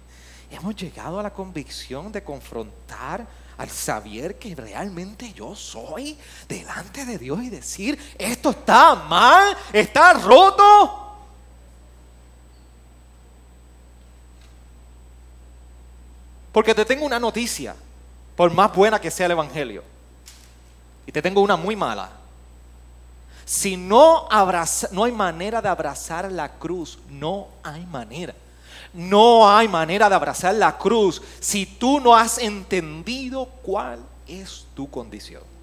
hemos 0.50 0.76
llegado 0.76 1.20
a 1.20 1.24
la 1.24 1.34
convicción 1.34 2.12
de 2.12 2.24
confrontar 2.24 3.26
al 3.58 3.70
saber 3.70 4.38
que 4.38 4.54
realmente 4.56 5.32
yo 5.34 5.56
soy 5.56 6.18
delante 6.48 7.06
de 7.06 7.18
Dios 7.18 7.42
y 7.42 7.50
decir, 7.50 7.98
esto 8.18 8.52
está 8.52 8.96
mal, 8.96 9.56
está 9.74 10.14
roto. 10.14 11.02
Porque 16.52 16.74
te 16.74 16.86
tengo 16.86 17.06
una 17.06 17.20
noticia, 17.20 17.76
por 18.36 18.52
más 18.54 18.74
buena 18.74 19.00
que 19.00 19.12
sea 19.12 19.26
el 19.26 19.34
Evangelio. 19.34 19.95
Y 21.06 21.12
te 21.12 21.22
tengo 21.22 21.42
una 21.42 21.56
muy 21.56 21.76
mala. 21.76 22.10
Si 23.46 23.78
no, 23.78 24.28
no 24.92 25.04
hay 25.04 25.12
manera 25.12 25.62
de 25.62 25.70
abrazar 25.70 26.32
la 26.32 26.54
cruz, 26.54 26.98
no 27.10 27.48
hay 27.64 27.86
manera. 27.86 28.34
No 28.94 29.48
hay 29.48 29.68
manera 29.68 30.10
de 30.10 30.16
abrazar 30.16 30.56
la 30.56 30.78
cruz 30.78 31.22
si 31.40 31.66
tú 31.66 32.00
no 32.00 32.16
has 32.16 32.38
entendido 32.38 33.46
cuál 33.62 34.00
es 34.28 34.66
tu 34.74 34.90
condición. 34.90 35.55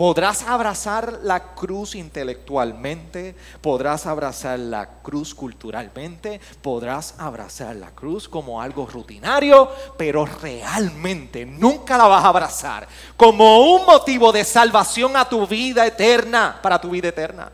Podrás 0.00 0.44
abrazar 0.44 1.18
la 1.24 1.52
cruz 1.52 1.94
intelectualmente, 1.94 3.34
podrás 3.60 4.06
abrazar 4.06 4.58
la 4.58 4.88
cruz 5.02 5.34
culturalmente, 5.34 6.40
podrás 6.62 7.16
abrazar 7.18 7.76
la 7.76 7.90
cruz 7.90 8.26
como 8.26 8.62
algo 8.62 8.86
rutinario, 8.86 9.68
pero 9.98 10.24
realmente 10.24 11.44
nunca 11.44 11.98
la 11.98 12.06
vas 12.06 12.24
a 12.24 12.28
abrazar 12.28 12.88
como 13.14 13.74
un 13.74 13.84
motivo 13.84 14.32
de 14.32 14.42
salvación 14.42 15.18
a 15.18 15.28
tu 15.28 15.46
vida 15.46 15.86
eterna, 15.86 16.58
para 16.62 16.80
tu 16.80 16.88
vida 16.88 17.08
eterna. 17.08 17.52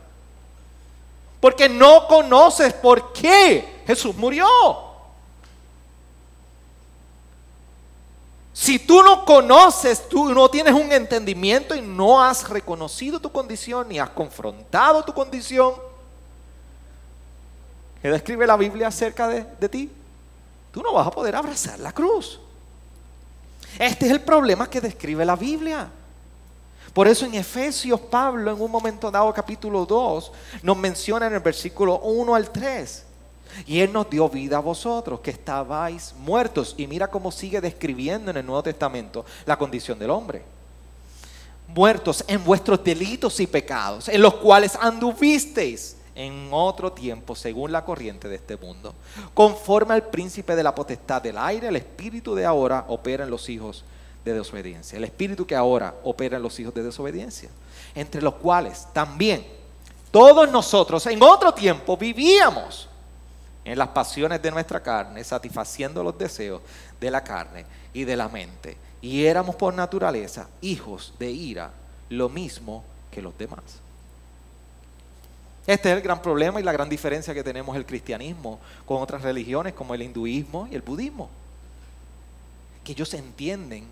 Porque 1.41 1.67
no 1.67 2.07
conoces 2.07 2.71
por 2.71 3.11
qué 3.11 3.83
Jesús 3.85 4.15
murió. 4.15 4.86
Si 8.59 8.79
tú 8.79 9.03
no 9.03 9.23
conoces, 9.23 10.09
tú 10.09 10.33
no 10.33 10.49
tienes 10.49 10.73
un 10.73 10.91
entendimiento 10.91 11.75
y 11.75 11.81
no 11.81 12.23
has 12.23 12.49
reconocido 12.49 13.19
tu 13.19 13.31
condición 13.31 13.87
ni 13.87 13.99
has 13.99 14.09
confrontado 14.09 15.05
tu 15.05 15.13
condición, 15.13 15.75
¿qué 18.01 18.09
describe 18.09 18.47
la 18.47 18.57
Biblia 18.57 18.87
acerca 18.87 19.27
de, 19.27 19.45
de 19.59 19.69
ti? 19.69 19.91
Tú 20.71 20.81
no 20.81 20.91
vas 20.91 21.05
a 21.05 21.11
poder 21.11 21.35
abrazar 21.35 21.77
la 21.77 21.91
cruz. 21.91 22.39
Este 23.77 24.07
es 24.07 24.11
el 24.11 24.21
problema 24.21 24.67
que 24.67 24.81
describe 24.81 25.23
la 25.23 25.35
Biblia. 25.35 25.87
Por 26.95 27.07
eso 27.07 27.27
en 27.27 27.35
Efesios 27.35 27.99
Pablo 27.99 28.51
en 28.51 28.59
un 28.59 28.71
momento 28.71 29.11
dado 29.11 29.31
capítulo 29.35 29.85
2 29.85 30.31
nos 30.63 30.77
menciona 30.77 31.27
en 31.27 31.35
el 31.35 31.41
versículo 31.41 31.99
1 31.99 32.33
al 32.33 32.49
3 32.49 33.06
y 33.65 33.79
Él 33.79 33.91
nos 33.91 34.09
dio 34.09 34.29
vida 34.29 34.57
a 34.57 34.61
vosotros, 34.61 35.19
que 35.19 35.31
estabais 35.31 36.13
muertos. 36.19 36.75
Y 36.77 36.87
mira 36.87 37.07
cómo 37.09 37.31
sigue 37.31 37.61
describiendo 37.61 38.31
en 38.31 38.37
el 38.37 38.45
Nuevo 38.45 38.63
Testamento 38.63 39.25
la 39.45 39.57
condición 39.57 39.97
del 39.99 40.09
hombre. 40.09 40.43
Muertos 41.67 42.23
en 42.27 42.43
vuestros 42.43 42.83
delitos 42.83 43.39
y 43.39 43.47
pecados, 43.47 44.07
en 44.07 44.21
los 44.21 44.35
cuales 44.35 44.77
anduvisteis 44.79 45.97
en 46.15 46.49
otro 46.51 46.91
tiempo 46.91 47.35
según 47.35 47.71
la 47.71 47.85
corriente 47.85 48.27
de 48.27 48.35
este 48.35 48.57
mundo. 48.57 48.95
Conforme 49.33 49.93
al 49.93 50.03
príncipe 50.03 50.55
de 50.55 50.63
la 50.63 50.73
potestad 50.73 51.21
del 51.21 51.37
aire, 51.37 51.67
el 51.67 51.75
espíritu 51.75 52.33
de 52.33 52.45
ahora 52.45 52.85
opera 52.87 53.23
en 53.23 53.29
los 53.29 53.47
hijos 53.49 53.83
de 54.25 54.33
desobediencia. 54.33 54.97
El 54.97 55.03
espíritu 55.03 55.45
que 55.45 55.55
ahora 55.55 55.93
opera 56.03 56.37
en 56.37 56.43
los 56.43 56.59
hijos 56.59 56.73
de 56.73 56.83
desobediencia. 56.83 57.49
Entre 57.93 58.21
los 58.21 58.35
cuales 58.35 58.87
también 58.93 59.45
todos 60.09 60.49
nosotros 60.49 61.05
en 61.05 61.21
otro 61.21 61.53
tiempo 61.53 61.95
vivíamos 61.95 62.89
en 63.67 63.77
las 63.77 63.89
pasiones 63.89 64.41
de 64.41 64.49
nuestra 64.49 64.81
carne, 64.81 65.21
satisfaciendo 65.25 66.01
los 66.01 66.17
deseos 66.17 66.61
de 67.01 67.11
la 67.11 67.21
carne 67.21 67.65
y 67.93 68.05
de 68.05 68.15
la 68.15 68.29
mente. 68.29 68.77
Y 69.01 69.25
éramos 69.25 69.55
por 69.57 69.73
naturaleza 69.73 70.47
hijos 70.61 71.13
de 71.19 71.29
ira, 71.29 71.71
lo 72.09 72.29
mismo 72.29 72.85
que 73.11 73.21
los 73.21 73.37
demás. 73.37 73.61
Este 75.67 75.89
es 75.89 75.97
el 75.97 76.01
gran 76.01 76.21
problema 76.21 76.61
y 76.61 76.63
la 76.63 76.71
gran 76.71 76.87
diferencia 76.87 77.33
que 77.33 77.43
tenemos 77.43 77.75
el 77.75 77.85
cristianismo 77.85 78.57
con 78.85 79.01
otras 79.01 79.21
religiones 79.21 79.73
como 79.73 79.93
el 79.93 80.01
hinduismo 80.01 80.69
y 80.71 80.75
el 80.75 80.81
budismo. 80.81 81.29
Que 82.85 82.93
ellos 82.93 83.13
entienden 83.13 83.85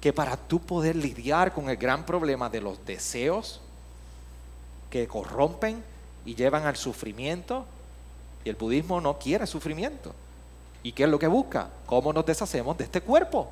que 0.00 0.14
para 0.14 0.38
tú 0.38 0.60
poder 0.60 0.96
lidiar 0.96 1.52
con 1.52 1.68
el 1.68 1.76
gran 1.76 2.06
problema 2.06 2.48
de 2.48 2.62
los 2.62 2.86
deseos 2.86 3.60
que 4.88 5.06
corrompen 5.06 5.84
y 6.24 6.34
llevan 6.34 6.64
al 6.64 6.76
sufrimiento, 6.76 7.66
y 8.44 8.48
el 8.48 8.56
budismo 8.56 9.00
no 9.00 9.18
quiere 9.18 9.46
sufrimiento. 9.46 10.14
¿Y 10.82 10.92
qué 10.92 11.04
es 11.04 11.08
lo 11.08 11.18
que 11.18 11.26
busca? 11.26 11.68
¿Cómo 11.86 12.12
nos 12.12 12.24
deshacemos 12.24 12.76
de 12.78 12.84
este 12.84 13.00
cuerpo? 13.00 13.50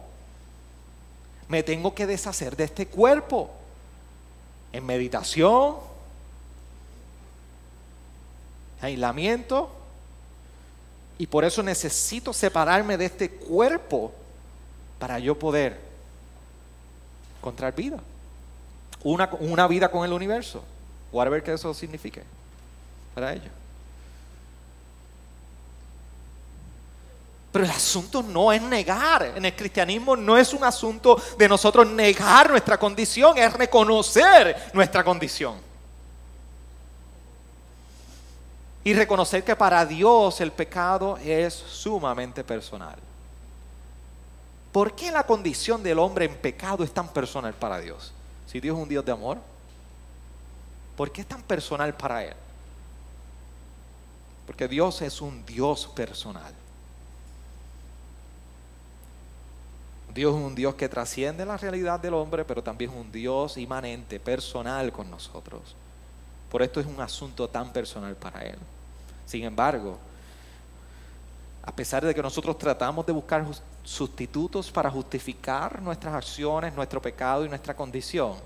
Me 1.49 1.63
tengo 1.63 1.95
que 1.95 2.07
deshacer 2.07 2.57
de 2.57 2.65
este 2.65 2.87
cuerpo. 2.87 3.51
En 4.73 4.85
meditación, 4.85 5.77
aislamiento, 8.81 9.71
y 11.19 11.27
por 11.27 11.45
eso 11.45 11.63
necesito 11.63 12.33
separarme 12.33 12.97
de 12.97 13.07
este 13.07 13.31
cuerpo 13.31 14.13
para 14.99 15.19
yo 15.19 15.39
poder 15.39 15.79
encontrar 17.39 17.75
vida. 17.75 17.99
Una, 19.03 19.29
una 19.41 19.67
vida 19.67 19.91
con 19.91 20.05
el 20.05 20.13
universo. 20.13 20.63
Whatever 21.11 21.43
que 21.43 21.53
eso 21.53 21.75
signifique 21.75 22.23
para 23.15 23.33
ellos. 23.33 23.51
Pero 27.51 27.65
el 27.65 27.71
asunto 27.71 28.23
no 28.23 28.53
es 28.53 28.61
negar. 28.61 29.33
En 29.35 29.45
el 29.45 29.57
cristianismo 29.57 30.17
no 30.17 30.37
es 30.37 30.53
un 30.53 30.65
asunto 30.65 31.21
de 31.39 31.49
nosotros 31.49 31.87
negar 31.89 32.51
nuestra 32.51 32.79
condición, 32.79 33.39
es 33.39 33.53
reconocer 33.53 34.71
nuestra 34.75 35.03
condición. 35.03 35.57
Y 38.85 38.95
reconocer 38.95 39.45
que 39.45 39.57
para 39.57 39.85
Dios 39.85 40.41
el 40.41 40.53
pecado 40.53 41.19
es 41.19 41.55
sumamente 41.55 42.45
personal. 42.45 42.99
¿Por 44.73 44.93
qué 44.95 45.11
la 45.11 45.25
condición 45.25 45.83
del 45.83 45.99
hombre 45.99 46.27
en 46.27 46.37
pecado 46.37 46.85
es 46.85 46.93
tan 46.93 47.09
personal 47.09 47.55
para 47.55 47.81
Dios? 47.81 48.13
Si 48.47 48.61
Dios 48.61 48.77
es 48.77 48.83
un 48.83 48.89
Dios 48.89 49.05
de 49.05 49.13
amor, 49.13 49.39
¿por 50.97 51.11
qué 51.11 51.23
es 51.23 51.27
tan 51.27 51.43
personal 51.43 51.95
para 51.95 52.25
Él? 52.25 52.35
Porque 54.47 54.69
Dios 54.69 55.03
es 55.03 55.21
un 55.21 55.45
Dios 55.45 55.87
personal. 55.89 56.55
Dios 60.15 60.35
es 60.35 60.43
un 60.43 60.55
Dios 60.55 60.75
que 60.75 60.89
trasciende 60.89 61.45
la 61.45 61.57
realidad 61.57 62.01
del 62.01 62.15
hombre, 62.15 62.45
pero 62.45 62.63
también 62.63 62.91
es 62.91 62.97
un 62.97 63.13
Dios 63.13 63.57
inmanente, 63.57 64.19
personal 64.19 64.91
con 64.93 65.11
nosotros. 65.11 65.77
Por 66.51 66.63
esto 66.63 66.81
es 66.81 66.87
un 66.87 67.01
asunto 67.01 67.49
tan 67.49 67.73
personal 67.73 68.17
para 68.17 68.45
Él. 68.45 68.59
Sin 69.27 69.45
embargo, 69.45 69.99
a 71.63 71.73
pesar 71.73 72.05
de 72.05 72.15
que 72.15 72.23
nosotros 72.23 72.57
tratamos 72.57 73.05
de 73.05 73.13
buscar 73.13 73.45
sustitutos 73.85 74.71
para 74.71 74.91
justificar 74.91 75.83
nuestras 75.83 76.15
acciones, 76.15 76.75
nuestro 76.75 77.03
pecado 77.03 77.45
y 77.45 77.49
nuestra 77.49 77.77
condición, 77.77 78.37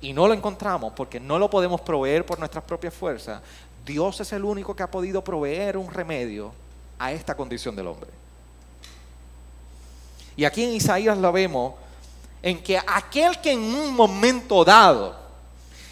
y 0.00 0.12
no 0.14 0.26
lo 0.26 0.32
encontramos 0.32 0.92
porque 0.94 1.20
no 1.20 1.38
lo 1.38 1.50
podemos 1.50 1.80
proveer 1.82 2.24
por 2.24 2.38
nuestras 2.38 2.64
propias 2.64 2.94
fuerzas, 2.94 3.42
Dios 3.84 4.20
es 4.20 4.32
el 4.32 4.44
único 4.44 4.74
que 4.74 4.82
ha 4.82 4.90
podido 4.90 5.22
proveer 5.22 5.76
un 5.76 5.92
remedio 5.92 6.52
a 6.98 7.12
esta 7.12 7.36
condición 7.36 7.76
del 7.76 7.88
hombre. 7.88 8.10
Y 10.36 10.44
aquí 10.44 10.64
en 10.64 10.74
Isaías 10.74 11.16
lo 11.16 11.32
vemos 11.32 11.74
en 12.42 12.62
que 12.62 12.78
aquel 12.78 13.40
que 13.40 13.52
en 13.52 13.60
un 13.60 13.94
momento 13.94 14.64
dado 14.64 15.16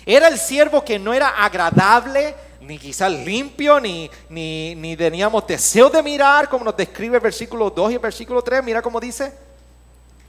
era 0.06 0.28
el 0.28 0.38
siervo 0.38 0.84
que 0.84 0.98
no 0.98 1.14
era 1.14 1.28
agradable, 1.28 2.34
ni 2.60 2.78
quizás 2.78 3.10
limpio, 3.10 3.80
ni, 3.80 4.10
ni, 4.28 4.96
teníamos 4.96 5.46
deseo 5.46 5.88
de 5.88 6.02
mirar, 6.02 6.48
como 6.48 6.64
nos 6.64 6.76
describe 6.76 7.16
el 7.16 7.22
versículo 7.22 7.70
2 7.70 7.92
y 7.92 7.94
el 7.94 8.00
versículo 8.00 8.42
3. 8.42 8.62
Mira 8.62 8.82
cómo 8.82 9.00
dice, 9.00 9.32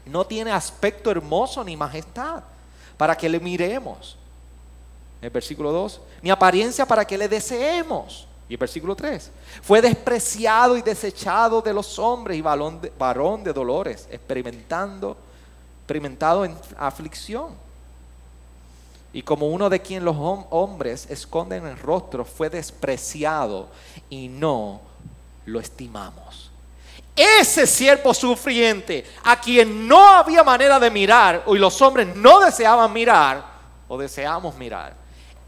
no 0.05 0.25
tiene 0.25 0.51
aspecto 0.51 1.11
hermoso 1.11 1.63
ni 1.63 1.75
majestad 1.75 2.43
para 2.97 3.15
que 3.15 3.27
le 3.27 3.39
miremos. 3.39 4.17
El 5.21 5.29
versículo 5.29 5.71
2, 5.71 6.01
ni 6.21 6.29
apariencia 6.29 6.85
para 6.85 7.05
que 7.05 7.17
le 7.17 7.27
deseemos. 7.27 8.27
Y 8.47 8.53
el 8.53 8.59
versículo 8.59 8.95
3, 8.95 9.31
fue 9.61 9.81
despreciado 9.81 10.77
y 10.77 10.81
desechado 10.81 11.61
de 11.61 11.73
los 11.73 11.97
hombres 11.97 12.37
y 12.37 12.41
varón 12.41 13.43
de, 13.43 13.53
dolores, 13.53 14.07
experimentando, 14.11 15.17
experimentado 15.81 16.45
en 16.45 16.55
aflicción 16.77 17.65
y 19.15 19.21
como 19.21 19.47
uno 19.47 19.69
de 19.69 19.79
quien 19.79 20.03
los 20.03 20.17
hombres 20.19 21.07
esconden 21.09 21.65
el 21.65 21.79
rostro, 21.79 22.25
fue 22.25 22.49
despreciado 22.49 23.69
y 24.09 24.27
no 24.27 24.81
lo 25.45 25.61
estimamos. 25.61 26.51
Ese 27.15 27.65
siervo 27.65 28.13
sufriente, 28.13 29.05
a 29.23 29.39
quien 29.39 29.87
no 29.87 30.05
había 30.05 30.43
manera 30.43 30.77
de 30.81 30.91
mirar, 30.91 31.45
y 31.47 31.57
los 31.57 31.81
hombres 31.81 32.13
no 32.13 32.41
deseaban 32.41 32.91
mirar, 32.91 33.41
o 33.87 33.97
deseamos 33.97 34.53
mirar, 34.57 34.93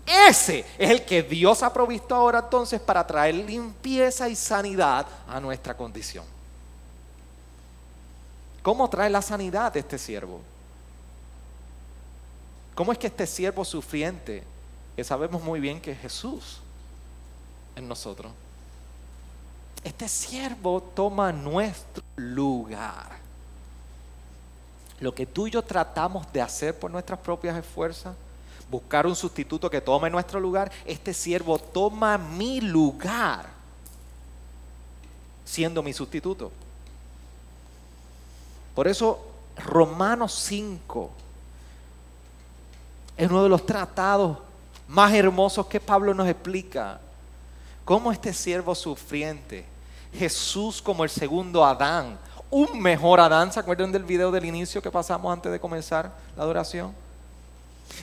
ese 0.08 0.66
es 0.78 0.90
el 0.90 1.04
que 1.04 1.22
Dios 1.22 1.62
ha 1.64 1.74
provisto 1.74 2.16
ahora 2.16 2.40
entonces 2.40 2.80
para 2.80 3.06
traer 3.06 3.36
limpieza 3.36 4.30
y 4.30 4.36
sanidad 4.38 5.06
a 5.28 5.40
nuestra 5.42 5.76
condición. 5.76 6.24
¿Cómo 8.64 8.90
trae 8.90 9.10
la 9.10 9.22
sanidad 9.22 9.74
de 9.74 9.82
este 9.82 9.98
siervo? 9.98 10.40
¿Cómo 12.74 12.94
es 12.94 12.98
que 12.98 13.08
este 13.08 13.28
siervo 13.28 13.66
sufriente, 13.66 14.44
que 14.96 15.04
sabemos 15.04 15.44
muy 15.44 15.60
bien 15.60 15.82
que 15.82 15.92
es 15.92 16.00
Jesús 16.00 16.60
en 17.76 17.88
nosotros, 17.88 18.32
este 19.84 20.08
siervo 20.08 20.82
toma 20.82 21.34
nuestro 21.34 22.04
lugar? 22.16 23.18
Lo 25.02 25.14
que 25.14 25.26
tú 25.26 25.48
y 25.48 25.52
yo 25.52 25.62
tratamos 25.62 26.32
de 26.32 26.42
hacer 26.42 26.78
por 26.78 26.92
nuestras 26.92 27.20
propias 27.20 27.58
esfuerzos, 27.58 28.16
buscar 28.70 29.08
un 29.08 29.16
sustituto 29.16 29.70
que 29.70 29.82
tome 29.82 30.10
nuestro 30.10 30.40
lugar, 30.40 30.72
este 30.86 31.14
siervo 31.14 31.58
toma 31.58 32.18
mi 32.18 32.62
lugar 32.62 33.48
siendo 35.46 35.82
mi 35.82 35.94
sustituto. 35.94 36.52
Por 38.76 38.88
eso 38.88 39.26
Romanos 39.58 40.34
5 40.34 41.10
es 43.18 43.30
uno 43.30 43.44
de 43.44 43.50
los 43.50 43.66
tratados 43.66 44.38
más 44.88 45.14
hermosos 45.14 45.66
que 45.68 45.80
Pablo 45.80 46.14
nos 46.14 46.28
explica. 46.28 47.00
Cómo 47.84 48.12
este 48.12 48.34
siervo 48.34 48.76
sufriente, 48.76 49.66
Jesús 50.14 50.82
como 50.82 51.04
el 51.04 51.10
segundo 51.10 51.66
Adán, 51.66 52.20
un 52.50 52.80
mejor 52.82 53.20
Adán, 53.20 53.52
¿se 53.52 53.60
acuerdan 53.60 53.92
del 53.92 54.04
video 54.04 54.32
del 54.32 54.46
inicio 54.46 54.82
que 54.82 54.92
pasamos 54.92 55.32
antes 55.32 55.52
de 55.52 55.60
comenzar 55.60 56.12
la 56.36 56.44
adoración? 56.44 56.94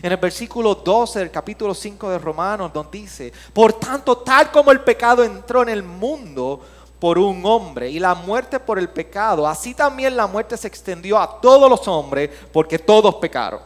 En 0.03 0.13
el 0.13 0.19
versículo 0.19 0.75
12 0.75 1.19
del 1.19 1.31
capítulo 1.31 1.75
5 1.75 2.11
de 2.11 2.19
Romanos, 2.19 2.73
donde 2.73 2.99
dice, 2.99 3.33
por 3.53 3.75
tanto, 3.75 4.19
tal 4.19 4.51
como 4.51 4.71
el 4.71 4.81
pecado 4.81 5.23
entró 5.23 5.63
en 5.63 5.69
el 5.69 5.83
mundo 5.83 6.61
por 6.99 7.19
un 7.19 7.45
hombre 7.45 7.91
y 7.91 7.99
la 7.99 8.15
muerte 8.15 8.59
por 8.59 8.79
el 8.79 8.89
pecado, 8.89 9.47
así 9.47 9.75
también 9.75 10.17
la 10.17 10.27
muerte 10.27 10.57
se 10.57 10.69
extendió 10.69 11.19
a 11.19 11.41
todos 11.41 11.69
los 11.69 11.87
hombres 11.87 12.31
porque 12.53 12.79
todos 12.79 13.17
pecaron. 13.17 13.61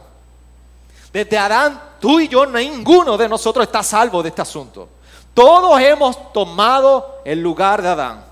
Desde 1.11 1.37
Adán, 1.37 1.81
tú 1.99 2.19
y 2.19 2.27
yo, 2.27 2.45
ninguno 2.45 3.17
de 3.17 3.27
nosotros 3.27 3.65
está 3.65 3.81
salvo 3.81 4.21
de 4.21 4.29
este 4.29 4.41
asunto. 4.41 4.89
Todos 5.33 5.79
hemos 5.79 6.33
tomado 6.33 7.21
el 7.25 7.41
lugar 7.41 7.81
de 7.81 7.87
Adán, 7.87 8.25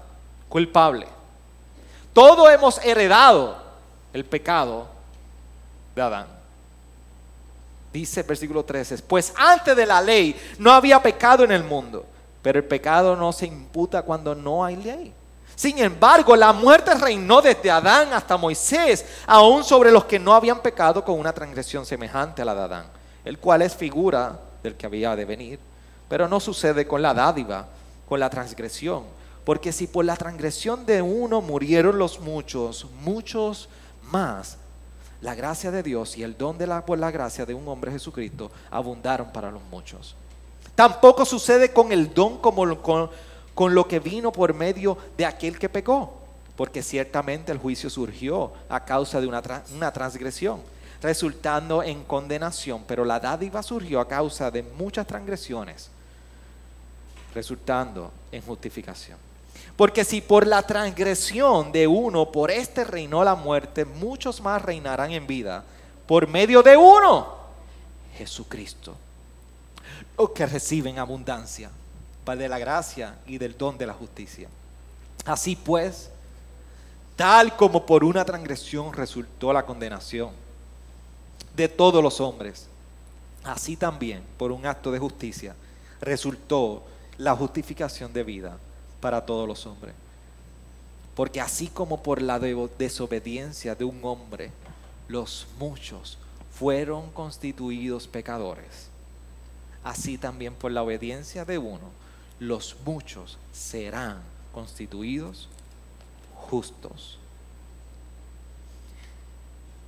culpable. 0.50 1.08
Todos 2.14 2.50
hemos 2.52 2.78
heredado 2.84 3.58
el 4.14 4.26
pecado 4.26 4.88
de 5.96 6.02
Adán. 6.02 6.37
Dice 7.98 8.22
versículo 8.22 8.64
13, 8.64 9.00
pues 9.00 9.34
antes 9.36 9.76
de 9.76 9.84
la 9.84 10.00
ley 10.00 10.40
no 10.60 10.72
había 10.72 11.02
pecado 11.02 11.44
en 11.44 11.52
el 11.52 11.64
mundo, 11.64 12.06
pero 12.44 12.60
el 12.60 12.66
pecado 12.66 13.16
no 13.16 13.34
se 13.34 13.48
imputa 13.48 14.04
cuando 14.04 14.36
no 14.36 14.64
hay 14.64 14.76
ley. 14.76 15.12
Sin 15.56 15.80
embargo, 15.80 16.36
la 16.36 16.54
muerte 16.54 16.94
reinó 16.94 17.42
desde 17.42 17.72
Adán 17.72 18.14
hasta 18.14 18.38
Moisés, 18.38 19.04
aún 19.26 19.64
sobre 19.64 19.92
los 19.92 20.06
que 20.06 20.20
no 20.20 20.36
habían 20.36 20.60
pecado 20.60 21.04
con 21.04 21.20
una 21.20 21.34
transgresión 21.34 21.88
semejante 21.88 22.44
a 22.44 22.46
la 22.46 22.54
de 22.54 22.62
Adán, 22.62 22.86
el 23.26 23.40
cual 23.40 23.64
es 23.64 23.76
figura 23.76 24.40
del 24.62 24.76
que 24.76 24.86
había 24.86 25.16
de 25.16 25.26
venir. 25.26 25.60
Pero 26.08 26.28
no 26.28 26.40
sucede 26.40 26.86
con 26.86 27.02
la 27.02 27.16
dádiva, 27.16 27.66
con 28.08 28.20
la 28.20 28.30
transgresión, 28.30 29.06
porque 29.44 29.72
si 29.72 29.88
por 29.88 30.06
la 30.06 30.16
transgresión 30.16 30.86
de 30.86 31.02
uno 31.02 31.42
murieron 31.42 31.98
los 31.98 32.20
muchos, 32.20 32.86
muchos 33.02 33.70
más, 34.04 34.60
la 35.22 35.36
gracia 35.36 35.72
de 35.72 35.84
Dios 35.84 36.18
y 36.18 36.24
el 36.24 36.38
don 36.38 36.58
de 36.58 36.68
la, 36.68 36.84
la 36.88 37.12
gracia 37.12 37.46
de 37.46 37.54
un 37.54 37.68
hombre 37.68 37.92
Jesucristo 37.92 38.52
abundaron 38.70 39.32
para 39.32 39.52
los 39.52 39.64
muchos. 39.64 40.16
Tampoco 40.76 41.26
sucede 41.26 41.74
con 41.74 41.92
el 41.92 42.14
don 42.14 42.38
como 42.38 42.82
con, 42.82 43.74
lo 43.74 43.88
que 43.88 44.00
vino 44.00 44.32
por 44.32 44.54
medio 44.54 44.98
de 45.18 45.26
aquel 45.26 45.58
que 45.58 45.70
pecó, 45.70 46.14
porque 46.56 46.84
ciertamente 46.84 47.52
el 47.52 47.58
juicio 47.58 47.90
surgió 47.90 48.54
a 48.70 48.86
causa 48.86 49.20
de 49.20 49.28
una 49.28 49.92
transgresión, 49.92 50.62
resultando 51.02 51.82
en 51.82 52.04
condenación, 52.04 52.84
pero 52.88 53.06
la 53.06 53.20
dádiva 53.20 53.64
surgió 53.64 54.00
a 54.00 54.08
causa 54.08 54.52
de 54.52 54.62
muchas 54.62 55.08
transgresiones, 55.08 55.90
resultando 57.34 58.12
en 58.32 58.44
justificación. 58.44 59.27
Porque 59.78 60.04
si 60.04 60.22
por 60.22 60.46
la 60.46 60.64
transgresión 60.64 61.72
de 61.72 61.88
uno, 61.88 62.32
por 62.32 62.52
este 62.52 62.84
reinó 62.84 63.24
la 63.24 63.36
muerte, 63.36 63.86
muchos 63.86 64.42
más 64.42 64.62
reinarán 64.62 65.12
en 65.12 65.28
vida 65.28 65.64
por 66.08 66.28
medio 66.28 66.64
de 66.64 66.76
uno, 66.76 67.38
Jesucristo. 68.18 68.96
Los 70.18 70.32
que 70.32 70.48
reciben 70.48 70.98
abundancia 70.98 71.70
de 72.36 72.50
la 72.50 72.60
gracia 72.60 73.16
y 73.26 73.38
del 73.38 73.58
don 73.58 73.78
de 73.78 73.86
la 73.86 73.94
justicia. 73.94 74.50
Así 75.26 75.56
pues, 75.56 76.10
tal 77.16 77.56
como 77.56 77.86
por 77.86 78.04
una 78.04 78.26
transgresión 78.26 78.92
resultó 78.94 79.54
la 79.54 79.66
condenación 79.66 80.32
de 81.56 81.70
todos 81.70 82.04
los 82.04 82.20
hombres, 82.20 82.68
así 83.44 83.78
también 83.78 84.24
por 84.38 84.52
un 84.52 84.66
acto 84.66 84.92
de 84.92 85.00
justicia 85.00 85.56
resultó 86.02 86.84
la 87.18 87.36
justificación 87.36 88.12
de 88.14 88.24
vida 88.24 88.58
para 89.00 89.26
todos 89.26 89.48
los 89.48 89.66
hombres. 89.66 89.94
Porque 91.16 91.42
así 91.42 91.68
como 91.68 92.04
por 92.04 92.22
la 92.22 92.40
desobediencia 92.40 93.76
de 93.76 93.86
un 93.86 94.00
hombre, 94.04 94.52
los 95.08 95.48
muchos 95.60 96.18
fueron 96.52 97.12
constituidos 97.12 98.08
pecadores, 98.08 98.90
así 99.84 100.18
también 100.18 100.54
por 100.54 100.72
la 100.72 100.84
obediencia 100.84 101.46
de 101.46 101.58
uno, 101.58 101.90
los 102.40 102.76
muchos 102.86 103.38
serán 103.52 104.22
constituidos 104.54 105.50
justos. 106.36 107.20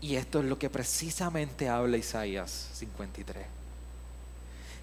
Y 0.02 0.16
esto 0.16 0.40
es 0.40 0.46
lo 0.46 0.58
que 0.58 0.70
precisamente 0.70 1.70
habla 1.70 1.98
Isaías 1.98 2.70
53. 2.74 3.59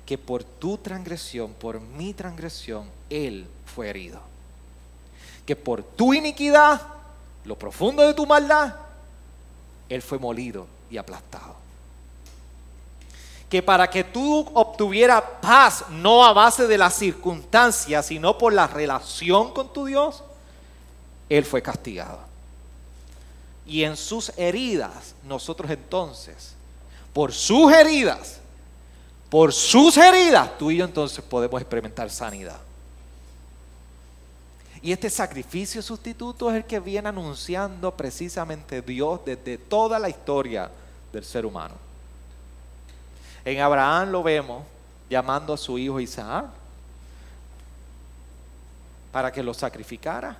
Que 0.06 0.16
por 0.16 0.44
tu 0.44 0.78
transgresión, 0.78 1.52
por 1.52 1.80
mi 1.80 2.14
transgresión, 2.14 2.88
Él 3.10 3.46
fue 3.66 3.90
herido. 3.90 4.20
Que 5.44 5.56
por 5.56 5.82
tu 5.82 6.14
iniquidad, 6.14 6.80
lo 7.44 7.58
profundo 7.58 8.02
de 8.06 8.14
tu 8.14 8.24
maldad, 8.24 8.74
Él 9.88 10.00
fue 10.00 10.18
molido 10.18 10.66
y 10.90 10.96
aplastado 10.96 11.66
que 13.48 13.62
para 13.62 13.88
que 13.88 14.02
tú 14.04 14.48
obtuvieras 14.54 15.22
paz, 15.40 15.84
no 15.90 16.24
a 16.24 16.32
base 16.32 16.66
de 16.66 16.78
las 16.78 16.94
circunstancias, 16.94 18.06
sino 18.06 18.36
por 18.36 18.52
la 18.52 18.66
relación 18.66 19.52
con 19.52 19.72
tu 19.72 19.86
Dios, 19.86 20.24
Él 21.28 21.44
fue 21.44 21.62
castigado. 21.62 22.18
Y 23.64 23.84
en 23.84 23.96
sus 23.96 24.32
heridas, 24.36 25.14
nosotros 25.24 25.70
entonces, 25.70 26.54
por 27.12 27.32
sus 27.32 27.72
heridas, 27.72 28.40
por 29.28 29.52
sus 29.52 29.96
heridas, 29.96 30.56
tú 30.58 30.70
y 30.70 30.76
yo 30.76 30.84
entonces 30.84 31.24
podemos 31.24 31.60
experimentar 31.60 32.08
sanidad. 32.10 32.60
Y 34.82 34.92
este 34.92 35.10
sacrificio 35.10 35.82
sustituto 35.82 36.48
es 36.50 36.56
el 36.56 36.64
que 36.64 36.78
viene 36.78 37.08
anunciando 37.08 37.90
precisamente 37.96 38.82
Dios 38.82 39.20
desde 39.24 39.58
toda 39.58 39.98
la 39.98 40.08
historia 40.08 40.70
del 41.12 41.24
ser 41.24 41.44
humano. 41.44 41.74
En 43.44 43.60
Abraham 43.60 44.10
lo 44.10 44.22
vemos 44.22 44.62
llamando 45.10 45.52
a 45.52 45.56
su 45.56 45.78
hijo 45.78 45.98
Isaac 45.98 46.46
para 49.10 49.32
que 49.32 49.42
lo 49.42 49.54
sacrificara. 49.54 50.36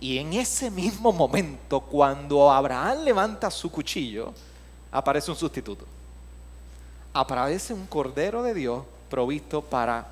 Y 0.00 0.18
en 0.18 0.32
ese 0.32 0.70
mismo 0.70 1.12
momento, 1.12 1.80
cuando 1.80 2.50
Abraham 2.50 3.04
levanta 3.04 3.50
su 3.50 3.70
cuchillo, 3.70 4.34
aparece 4.90 5.30
un 5.30 5.36
sustituto. 5.36 5.86
Aparece 7.14 7.74
un 7.74 7.86
cordero 7.86 8.42
de 8.42 8.54
Dios 8.54 8.84
provisto 9.10 9.60
para 9.62 10.06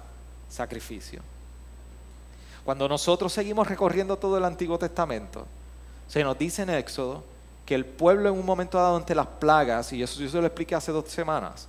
sacrificio. 0.48 1.22
Cuando 2.64 2.88
nosotros 2.88 3.32
seguimos 3.32 3.66
recorriendo 3.66 4.16
todo 4.16 4.36
el 4.36 4.44
Antiguo 4.44 4.78
Testamento, 4.78 5.46
se 6.08 6.22
nos 6.22 6.38
dice 6.38 6.62
en 6.62 6.70
Éxodo 6.70 7.22
que 7.64 7.74
el 7.74 7.86
pueblo 7.86 8.28
en 8.28 8.34
un 8.34 8.44
momento 8.44 8.78
dado 8.78 8.96
ante 8.96 9.14
las 9.14 9.26
plagas, 9.26 9.92
y 9.92 10.02
eso 10.02 10.20
yo 10.20 10.28
se 10.28 10.40
lo 10.40 10.46
expliqué 10.46 10.74
hace 10.74 10.92
dos 10.92 11.08
semanas, 11.08 11.68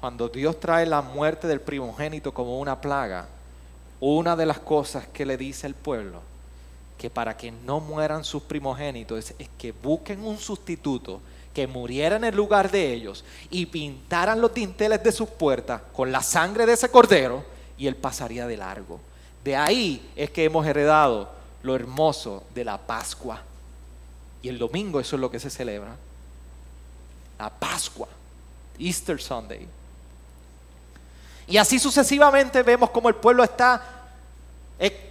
cuando 0.00 0.28
Dios 0.28 0.58
trae 0.58 0.86
la 0.86 1.02
muerte 1.02 1.46
del 1.46 1.60
primogénito 1.60 2.32
como 2.32 2.58
una 2.58 2.80
plaga, 2.80 3.26
una 4.00 4.34
de 4.34 4.46
las 4.46 4.58
cosas 4.58 5.06
que 5.08 5.26
le 5.26 5.36
dice 5.36 5.66
el 5.66 5.74
pueblo, 5.74 6.22
que 6.96 7.10
para 7.10 7.36
que 7.36 7.50
no 7.52 7.80
mueran 7.80 8.24
sus 8.24 8.42
primogénitos, 8.42 9.34
es, 9.38 9.48
que 9.58 9.72
busquen 9.72 10.24
un 10.24 10.38
sustituto 10.38 11.20
que 11.54 11.66
muriera 11.66 12.16
en 12.16 12.24
el 12.24 12.36
lugar 12.36 12.70
de 12.70 12.92
ellos 12.92 13.24
y 13.50 13.66
pintaran 13.66 14.40
los 14.40 14.54
dinteles 14.54 15.02
de 15.02 15.12
sus 15.12 15.28
puertas 15.28 15.82
con 15.92 16.12
la 16.12 16.22
sangre 16.22 16.64
de 16.64 16.74
ese 16.74 16.90
cordero 16.90 17.44
y 17.76 17.86
él 17.86 17.96
pasaría 17.96 18.46
de 18.46 18.56
largo. 18.56 19.00
De 19.42 19.56
ahí 19.56 20.10
es 20.14 20.30
que 20.30 20.44
hemos 20.44 20.66
heredado 20.66 21.30
lo 21.62 21.74
hermoso 21.74 22.44
de 22.54 22.64
la 22.64 22.78
Pascua. 22.78 23.42
Y 24.42 24.48
el 24.48 24.58
domingo 24.58 25.00
eso 25.00 25.16
es 25.16 25.20
lo 25.20 25.30
que 25.30 25.40
se 25.40 25.50
celebra. 25.50 25.96
La 27.38 27.50
Pascua, 27.50 28.08
Easter 28.78 29.20
Sunday. 29.20 29.66
Y 31.48 31.56
así 31.56 31.78
sucesivamente 31.78 32.62
vemos 32.62 32.90
como 32.90 33.08
el 33.08 33.16
pueblo 33.16 33.42
está, 33.42 33.82
eh, 34.78 35.10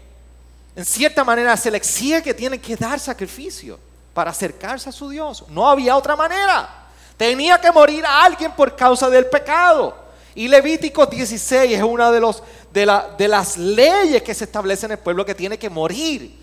en 0.75 0.85
cierta 0.85 1.23
manera, 1.25 1.57
se 1.57 1.69
le 1.69 1.77
exige 1.77 2.23
que 2.23 2.33
tiene 2.33 2.61
que 2.61 2.77
dar 2.77 2.97
sacrificio 2.99 3.77
para 4.19 4.31
acercarse 4.31 4.89
a 4.89 4.91
su 4.91 5.07
Dios. 5.07 5.45
No 5.47 5.69
había 5.69 5.95
otra 5.95 6.13
manera. 6.13 6.67
Tenía 7.15 7.57
que 7.57 7.71
morir 7.71 8.05
a 8.05 8.25
alguien 8.25 8.51
por 8.51 8.75
causa 8.75 9.09
del 9.09 9.27
pecado. 9.27 9.95
Y 10.35 10.49
Levítico 10.49 11.05
16 11.05 11.71
es 11.71 11.81
una 11.81 12.11
de, 12.11 12.19
los, 12.19 12.43
de, 12.73 13.01
de 13.17 13.27
las 13.29 13.55
leyes 13.55 14.21
que 14.21 14.33
se 14.33 14.43
establece 14.43 14.87
en 14.87 14.91
el 14.91 14.97
pueblo 14.97 15.25
que 15.25 15.33
tiene 15.33 15.57
que 15.57 15.69
morir 15.69 16.37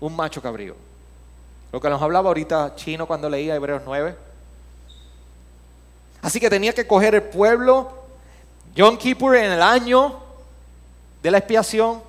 un 0.00 0.16
macho 0.16 0.42
cabrío. 0.42 0.74
Lo 1.70 1.80
que 1.80 1.88
nos 1.88 2.02
hablaba 2.02 2.26
ahorita 2.26 2.74
Chino 2.74 3.06
cuando 3.06 3.30
leía 3.30 3.54
Hebreos 3.54 3.82
9. 3.86 4.16
Así 6.22 6.40
que 6.40 6.50
tenía 6.50 6.72
que 6.72 6.88
coger 6.88 7.14
el 7.14 7.22
pueblo 7.22 8.02
Yom 8.74 8.96
Kippur 8.96 9.36
en 9.36 9.52
el 9.52 9.62
año 9.62 10.18
de 11.22 11.30
la 11.30 11.38
expiación 11.38 12.02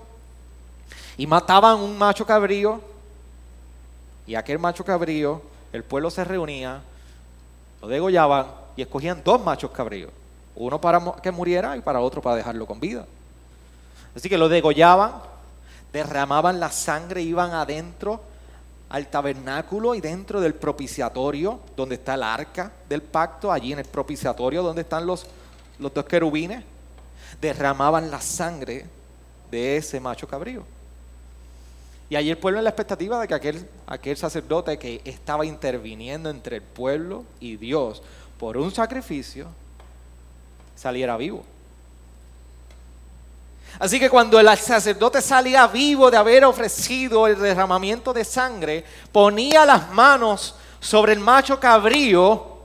y 1.17 1.27
mataban 1.27 1.77
un 1.77 1.95
macho 1.95 2.25
cabrío 2.25 2.92
y 4.25 4.35
aquel 4.35 4.59
macho 4.59 4.83
cabrío, 4.83 5.41
el 5.71 5.83
pueblo 5.83 6.09
se 6.09 6.23
reunía, 6.23 6.81
lo 7.81 7.87
degollaban 7.87 8.47
y 8.75 8.81
escogían 8.81 9.21
dos 9.23 9.43
machos 9.43 9.71
cabríos, 9.71 10.11
uno 10.55 10.79
para 10.79 11.01
que 11.21 11.31
muriera 11.31 11.75
y 11.77 11.81
para 11.81 11.99
otro 11.99 12.21
para 12.21 12.37
dejarlo 12.37 12.65
con 12.65 12.79
vida. 12.79 13.05
Así 14.15 14.29
que 14.29 14.37
lo 14.37 14.47
degollaban, 14.47 15.13
derramaban 15.91 16.59
la 16.59 16.71
sangre, 16.71 17.21
iban 17.21 17.51
adentro 17.51 18.21
al 18.89 19.07
tabernáculo 19.07 19.95
y 19.95 20.01
dentro 20.01 20.39
del 20.39 20.53
propiciatorio, 20.53 21.59
donde 21.75 21.95
está 21.95 22.13
el 22.13 22.23
arca 22.23 22.71
del 22.87 23.01
pacto, 23.01 23.51
allí 23.51 23.73
en 23.73 23.79
el 23.79 23.85
propiciatorio 23.85 24.61
donde 24.61 24.83
están 24.83 25.05
los 25.05 25.25
los 25.79 25.93
dos 25.93 26.05
querubines 26.05 26.63
derramaban 27.41 28.11
la 28.11 28.21
sangre 28.21 28.85
de 29.49 29.77
ese 29.77 29.99
macho 29.99 30.27
cabrío. 30.27 30.63
Y 32.09 32.15
allí 32.15 32.29
el 32.29 32.37
pueblo 32.37 32.59
en 32.59 32.65
la 32.65 32.69
expectativa 32.69 33.19
de 33.19 33.27
que 33.27 33.33
aquel, 33.87 34.17
sacerdote 34.17 34.77
que 34.77 35.01
estaba 35.03 35.45
interviniendo 35.45 36.29
entre 36.29 36.57
el 36.57 36.61
pueblo 36.61 37.23
y 37.39 37.55
Dios 37.57 38.01
por 38.37 38.57
un 38.57 38.71
sacrificio 38.71 39.47
saliera 40.75 41.17
vivo. 41.17 41.43
Así 43.79 43.99
que 43.99 44.09
cuando 44.09 44.39
el 44.39 44.57
sacerdote 44.57 45.21
salía 45.21 45.65
vivo 45.67 46.11
de 46.11 46.17
haber 46.17 46.45
ofrecido 46.45 47.25
el 47.25 47.39
derramamiento 47.39 48.13
de 48.13 48.23
sangre, 48.23 48.85
ponía 49.11 49.65
las 49.65 49.91
manos 49.91 50.55
sobre 50.79 51.13
el 51.13 51.19
macho 51.19 51.59
cabrío 51.59 52.59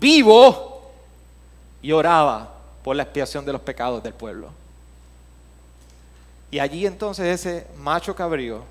vivo 0.00 0.90
y 1.82 1.92
oraba 1.92 2.54
por 2.82 2.96
la 2.96 3.02
expiación 3.02 3.44
de 3.44 3.52
los 3.52 3.60
pecados 3.60 4.02
del 4.02 4.14
pueblo. 4.14 4.48
Y 6.50 6.58
allí 6.58 6.86
entonces 6.86 7.40
ese 7.40 7.66
macho 7.76 8.14
cabrío 8.14 8.62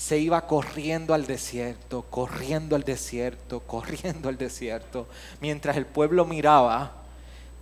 se 0.00 0.16
iba 0.16 0.46
corriendo 0.46 1.12
al 1.12 1.26
desierto, 1.26 2.06
corriendo 2.08 2.74
al 2.74 2.84
desierto, 2.84 3.60
corriendo 3.60 4.30
al 4.30 4.38
desierto, 4.38 5.06
mientras 5.42 5.76
el 5.76 5.84
pueblo 5.84 6.24
miraba 6.24 6.90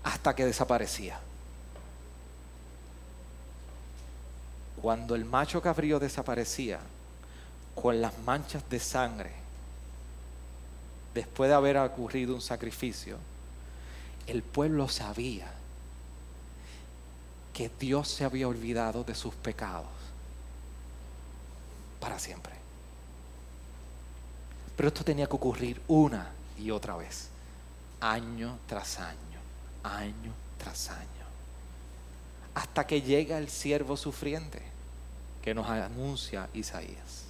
hasta 0.05 0.36
que 0.36 0.47
desaparecía. 0.47 1.18
Cuando 4.80 5.16
el 5.16 5.24
macho 5.24 5.61
cabrío 5.61 5.99
desaparecía, 5.99 6.78
con 7.74 8.01
las 8.01 8.16
manchas 8.20 8.62
de 8.70 8.78
sangre, 8.78 9.32
después 11.14 11.49
de 11.51 11.57
haber 11.57 11.76
ocurrido 11.78 12.36
un 12.36 12.41
sacrificio, 12.41 13.16
el 14.28 14.45
pueblo 14.45 14.89
sabía 14.89 15.51
que 17.53 17.68
Dios 17.80 18.07
se 18.07 18.24
había 18.24 18.47
olvidado 18.47 19.03
de 19.03 19.16
sus 19.16 19.34
pecados 19.34 19.97
para 22.01 22.18
siempre. 22.18 22.55
Pero 24.76 24.88
esto 24.88 25.05
tenía 25.05 25.26
que 25.26 25.36
ocurrir 25.36 25.80
una 25.88 26.30
y 26.57 26.70
otra 26.70 26.96
vez, 26.96 27.28
año 28.01 28.59
tras 28.66 28.99
año, 29.01 29.18
año 29.82 30.32
tras 30.57 30.90
año, 30.90 31.09
hasta 32.55 32.86
que 32.86 33.03
llega 33.03 33.38
el 33.38 33.49
siervo 33.49 33.96
sufriente, 33.96 34.62
que 35.42 35.55
nos 35.55 35.68
anuncia 35.68 36.49
Isaías. 36.55 37.24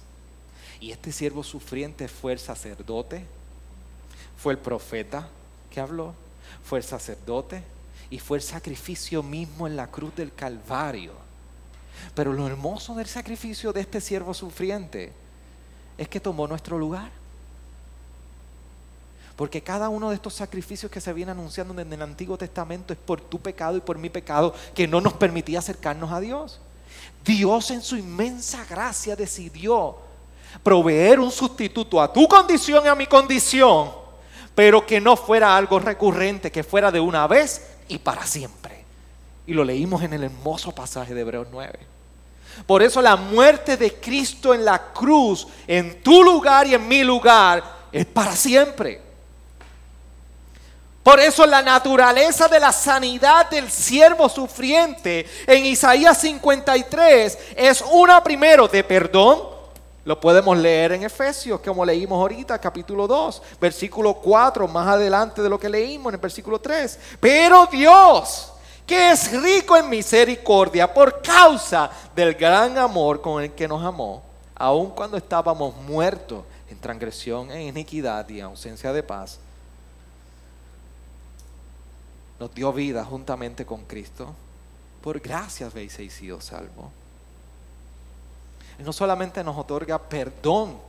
Y 0.79 0.91
este 0.91 1.11
siervo 1.11 1.43
sufriente 1.43 2.07
fue 2.07 2.33
el 2.33 2.39
sacerdote, 2.39 3.25
fue 4.37 4.53
el 4.53 4.59
profeta 4.59 5.27
que 5.71 5.79
habló, 5.79 6.13
fue 6.63 6.79
el 6.79 6.83
sacerdote 6.83 7.63
y 8.09 8.19
fue 8.19 8.37
el 8.37 8.43
sacrificio 8.43 9.21
mismo 9.23 9.67
en 9.67 9.75
la 9.75 9.87
cruz 9.87 10.15
del 10.15 10.33
Calvario. 10.33 11.13
Pero 12.13 12.33
lo 12.33 12.47
hermoso 12.47 12.95
del 12.95 13.07
sacrificio 13.07 13.71
de 13.71 13.81
este 13.81 14.01
siervo 14.01 14.33
sufriente 14.33 15.13
es 15.97 16.07
que 16.07 16.19
tomó 16.19 16.47
nuestro 16.47 16.77
lugar. 16.77 17.11
Porque 19.35 19.61
cada 19.61 19.87
uno 19.87 20.09
de 20.09 20.15
estos 20.15 20.33
sacrificios 20.33 20.91
que 20.91 20.99
se 20.99 21.13
viene 21.13 21.31
anunciando 21.31 21.79
en 21.79 21.93
el 21.93 22.01
Antiguo 22.01 22.37
Testamento 22.37 22.91
es 22.91 22.99
por 22.99 23.21
tu 23.21 23.39
pecado 23.39 23.77
y 23.77 23.81
por 23.81 23.97
mi 23.97 24.09
pecado 24.09 24.53
que 24.75 24.87
no 24.87 24.99
nos 24.99 25.13
permitía 25.13 25.59
acercarnos 25.59 26.11
a 26.11 26.19
Dios. 26.19 26.59
Dios 27.23 27.71
en 27.71 27.81
su 27.81 27.95
inmensa 27.95 28.65
gracia 28.65 29.15
decidió 29.15 29.97
proveer 30.63 31.19
un 31.19 31.31
sustituto 31.31 32.01
a 32.01 32.11
tu 32.11 32.27
condición 32.27 32.83
y 32.85 32.87
a 32.89 32.95
mi 32.95 33.05
condición, 33.05 33.91
pero 34.55 34.85
que 34.85 34.99
no 34.99 35.15
fuera 35.15 35.55
algo 35.55 35.79
recurrente, 35.79 36.51
que 36.51 36.63
fuera 36.63 36.91
de 36.91 36.99
una 36.99 37.27
vez 37.27 37.65
y 37.87 37.97
para 37.97 38.25
siempre. 38.25 38.78
Y 39.49 39.53
lo 39.55 39.63
leímos 39.63 40.03
en 40.03 40.13
el 40.13 40.25
hermoso 40.25 40.71
pasaje 40.71 41.15
de 41.15 41.21
Hebreos 41.21 41.47
9. 41.51 41.79
Por 42.67 42.83
eso 42.83 43.01
la 43.01 43.15
muerte 43.15 43.77
de 43.77 43.95
Cristo 43.95 44.53
en 44.53 44.63
la 44.63 44.93
cruz, 44.93 45.47
en 45.65 46.03
tu 46.03 46.23
lugar 46.23 46.67
y 46.67 46.75
en 46.75 46.87
mi 46.87 47.03
lugar, 47.03 47.63
es 47.91 48.05
para 48.05 48.35
siempre. 48.35 49.01
Por 51.01 51.19
eso 51.19 51.47
la 51.47 51.63
naturaleza 51.63 52.47
de 52.47 52.59
la 52.59 52.71
sanidad 52.71 53.49
del 53.49 53.71
siervo 53.71 54.29
sufriente 54.29 55.25
en 55.47 55.65
Isaías 55.65 56.19
53 56.19 57.37
es 57.55 57.83
una 57.91 58.23
primero 58.23 58.67
de 58.67 58.83
perdón. 58.83 59.41
Lo 60.05 60.19
podemos 60.19 60.55
leer 60.59 60.91
en 60.91 61.01
Efesios, 61.01 61.59
como 61.61 61.83
leímos 61.83 62.19
ahorita, 62.19 62.59
capítulo 62.59 63.07
2, 63.07 63.41
versículo 63.59 64.13
4, 64.13 64.67
más 64.67 64.87
adelante 64.89 65.41
de 65.41 65.49
lo 65.49 65.59
que 65.59 65.69
leímos 65.69 66.11
en 66.11 66.15
el 66.17 66.21
versículo 66.21 66.59
3. 66.59 66.99
Pero 67.19 67.65
Dios, 67.65 68.53
que 68.89 69.11
es 69.11 69.31
rico 69.39 69.77
en 69.77 69.87
misericordia 69.87 70.91
por 70.91 71.21
causa 71.21 71.91
del 72.15 72.33
gran 72.33 72.75
amor 72.75 73.21
con 73.21 73.43
el 73.43 73.51
que 73.51 73.67
nos 73.67 73.85
amó, 73.85 74.23
aun 74.55 74.89
cuando 74.89 75.15
estábamos 75.15 75.75
muertos 75.75 76.43
en 76.71 76.79
transgresión, 76.79 77.51
en 77.51 77.67
iniquidad 77.67 78.27
y 78.29 78.41
ausencia 78.41 78.91
de 78.91 79.03
paz, 79.03 79.37
nos 82.39 82.51
dio 82.55 82.73
vida 82.73 83.05
juntamente 83.05 83.63
con 83.63 83.85
Cristo. 83.85 84.33
Por 85.03 85.19
gracias 85.19 85.71
habéis 85.71 85.93
sido 85.93 86.41
salvo. 86.41 86.91
No 88.79 88.91
solamente 88.91 89.43
nos 89.43 89.55
otorga 89.55 89.99
perdón 89.99 90.79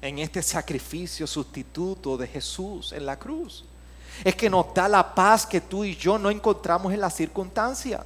en 0.00 0.20
este 0.20 0.42
sacrificio 0.42 1.26
sustituto 1.26 2.16
de 2.16 2.28
Jesús 2.28 2.92
en 2.92 3.04
la 3.04 3.18
cruz, 3.18 3.64
es 4.24 4.34
que 4.34 4.50
nos 4.50 4.72
da 4.74 4.88
la 4.88 5.14
paz 5.14 5.46
que 5.46 5.60
tú 5.60 5.84
y 5.84 5.96
yo 5.96 6.18
no 6.18 6.30
encontramos 6.30 6.92
en 6.92 7.00
la 7.00 7.10
circunstancia. 7.10 8.04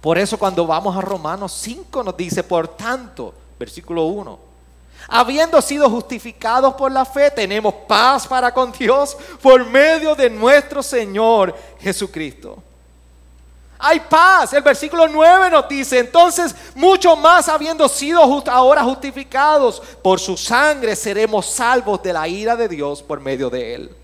Por 0.00 0.18
eso 0.18 0.38
cuando 0.38 0.66
vamos 0.66 0.96
a 0.96 1.00
Romanos 1.00 1.52
5 1.60 2.02
nos 2.04 2.16
dice, 2.16 2.42
por 2.44 2.68
tanto, 2.68 3.34
versículo 3.58 4.04
1, 4.04 4.48
Habiendo 5.06 5.62
sido 5.62 5.88
justificados 5.88 6.74
por 6.74 6.90
la 6.90 7.04
fe, 7.04 7.30
tenemos 7.30 7.72
paz 7.86 8.26
para 8.26 8.52
con 8.52 8.72
Dios 8.72 9.16
por 9.40 9.64
medio 9.64 10.14
de 10.14 10.28
nuestro 10.28 10.82
Señor 10.82 11.54
Jesucristo. 11.80 12.62
Hay 13.78 14.00
paz. 14.00 14.52
El 14.52 14.62
versículo 14.62 15.06
9 15.06 15.50
nos 15.50 15.68
dice, 15.68 16.00
entonces 16.00 16.54
mucho 16.74 17.16
más 17.16 17.48
habiendo 17.48 17.88
sido 17.88 18.20
ahora 18.50 18.82
justificados 18.82 19.80
por 20.02 20.18
su 20.18 20.36
sangre, 20.36 20.96
seremos 20.96 21.46
salvos 21.46 22.02
de 22.02 22.12
la 22.12 22.26
ira 22.26 22.56
de 22.56 22.68
Dios 22.68 23.02
por 23.02 23.20
medio 23.20 23.48
de 23.48 23.74
él. 23.74 23.96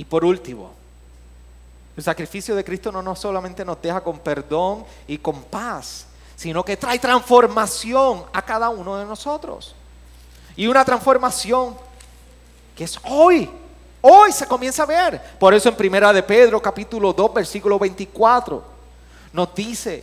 Y 0.00 0.04
por 0.06 0.24
último, 0.24 0.70
el 1.94 2.02
sacrificio 2.02 2.56
de 2.56 2.64
Cristo 2.64 2.90
no 2.90 3.14
solamente 3.14 3.66
nos 3.66 3.82
deja 3.82 4.00
con 4.00 4.18
perdón 4.18 4.82
y 5.06 5.18
con 5.18 5.42
paz, 5.42 6.06
sino 6.36 6.64
que 6.64 6.78
trae 6.78 6.98
transformación 6.98 8.24
a 8.32 8.40
cada 8.40 8.70
uno 8.70 8.96
de 8.96 9.04
nosotros. 9.04 9.74
Y 10.56 10.66
una 10.66 10.86
transformación 10.86 11.76
que 12.74 12.84
es 12.84 12.98
hoy. 13.04 13.50
Hoy 14.00 14.32
se 14.32 14.46
comienza 14.46 14.84
a 14.84 14.86
ver. 14.86 15.20
Por 15.38 15.52
eso 15.52 15.68
en 15.68 15.76
Primera 15.76 16.14
de 16.14 16.22
Pedro, 16.22 16.62
capítulo 16.62 17.12
2, 17.12 17.34
versículo 17.34 17.78
24, 17.78 18.64
nos 19.34 19.54
dice, 19.54 20.02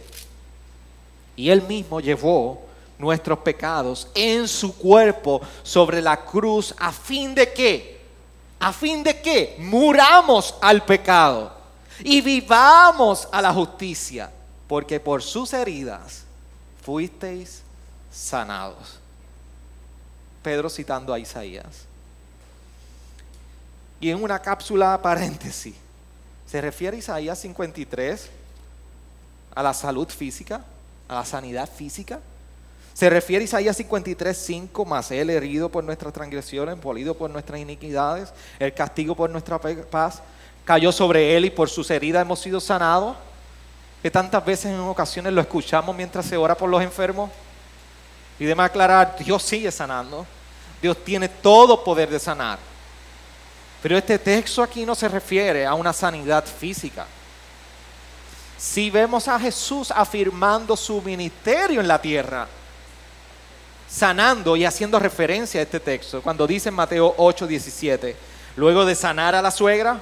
y 1.35 1.49
él 1.49 1.63
mismo 1.63 1.99
llevó 1.99 2.61
nuestros 2.99 3.39
pecados 3.39 4.09
en 4.13 4.47
su 4.47 4.77
cuerpo 4.77 5.41
sobre 5.63 6.03
la 6.03 6.23
cruz 6.23 6.75
a 6.77 6.91
fin 6.91 7.33
de 7.33 7.51
que, 7.51 7.96
a 8.59 8.73
fin 8.73 9.03
de 9.03 9.21
que 9.21 9.55
muramos 9.59 10.55
al 10.61 10.83
pecado 10.83 11.51
y 11.99 12.21
vivamos 12.21 13.27
a 13.31 13.41
la 13.41 13.53
justicia, 13.53 14.31
porque 14.67 14.99
por 14.99 15.21
sus 15.21 15.53
heridas 15.53 16.23
fuisteis 16.83 17.61
sanados. 18.11 18.99
Pedro 20.41 20.69
citando 20.69 21.13
a 21.13 21.19
Isaías. 21.19 21.85
Y 23.99 24.09
en 24.09 24.23
una 24.23 24.39
cápsula 24.39 24.99
paréntesis, 25.01 25.75
se 26.45 26.61
refiere 26.61 26.97
Isaías 26.97 27.39
53 27.39 28.29
a 29.53 29.63
la 29.63 29.73
salud 29.73 30.07
física, 30.07 30.63
a 31.07 31.15
la 31.15 31.25
sanidad 31.25 31.69
física. 31.69 32.19
Se 32.97 33.11
refiere 33.11 33.45
Isaías 33.45 33.77
53, 33.77 34.35
5, 34.35 34.83
más 34.83 35.11
él 35.11 35.29
herido 35.29 35.69
por 35.69 35.83
nuestras 35.83 36.11
transgresiones, 36.11 36.79
polido 36.79 37.13
por 37.13 37.29
nuestras 37.29 37.59
iniquidades, 37.59 38.33
el 38.57 38.73
castigo 38.73 39.13
por 39.13 39.29
nuestra 39.29 39.59
paz, 39.59 40.23
cayó 40.65 40.91
sobre 40.91 41.37
él 41.37 41.45
y 41.45 41.51
por 41.51 41.69
sus 41.69 41.91
heridas 41.91 42.23
hemos 42.23 42.39
sido 42.39 42.59
sanados 42.59 43.15
que 44.01 44.09
tantas 44.09 44.43
veces 44.43 44.71
en 44.71 44.79
ocasiones 44.79 45.31
lo 45.31 45.41
escuchamos 45.41 45.95
mientras 45.95 46.25
se 46.25 46.37
ora 46.37 46.57
por 46.57 46.71
los 46.71 46.81
enfermos. 46.81 47.29
Y 48.39 48.45
de 48.45 48.53
aclarar, 48.53 49.15
Dios 49.19 49.43
sigue 49.43 49.71
sanando. 49.71 50.25
Dios 50.81 50.97
tiene 51.05 51.29
todo 51.29 51.83
poder 51.83 52.09
de 52.09 52.17
sanar. 52.17 52.57
Pero 53.83 53.95
este 53.95 54.17
texto 54.17 54.63
aquí 54.63 54.87
no 54.87 54.95
se 54.95 55.07
refiere 55.07 55.67
a 55.67 55.75
una 55.75 55.93
sanidad 55.93 56.43
física. 56.45 57.05
Si 58.57 58.89
vemos 58.89 59.27
a 59.27 59.39
Jesús 59.39 59.91
afirmando 59.91 60.75
su 60.75 60.99
ministerio 61.03 61.79
en 61.79 61.87
la 61.87 62.01
tierra, 62.01 62.47
sanando 63.87 64.55
y 64.55 64.65
haciendo 64.65 64.99
referencia 64.99 65.59
a 65.59 65.63
este 65.63 65.79
texto, 65.79 66.21
cuando 66.21 66.45
dice 66.45 66.69
en 66.69 66.75
Mateo 66.75 67.13
8, 67.17 67.47
17, 67.47 68.15
luego 68.57 68.85
de 68.85 68.95
sanar 68.95 69.35
a 69.35 69.41
la 69.41 69.51
suegra, 69.51 69.99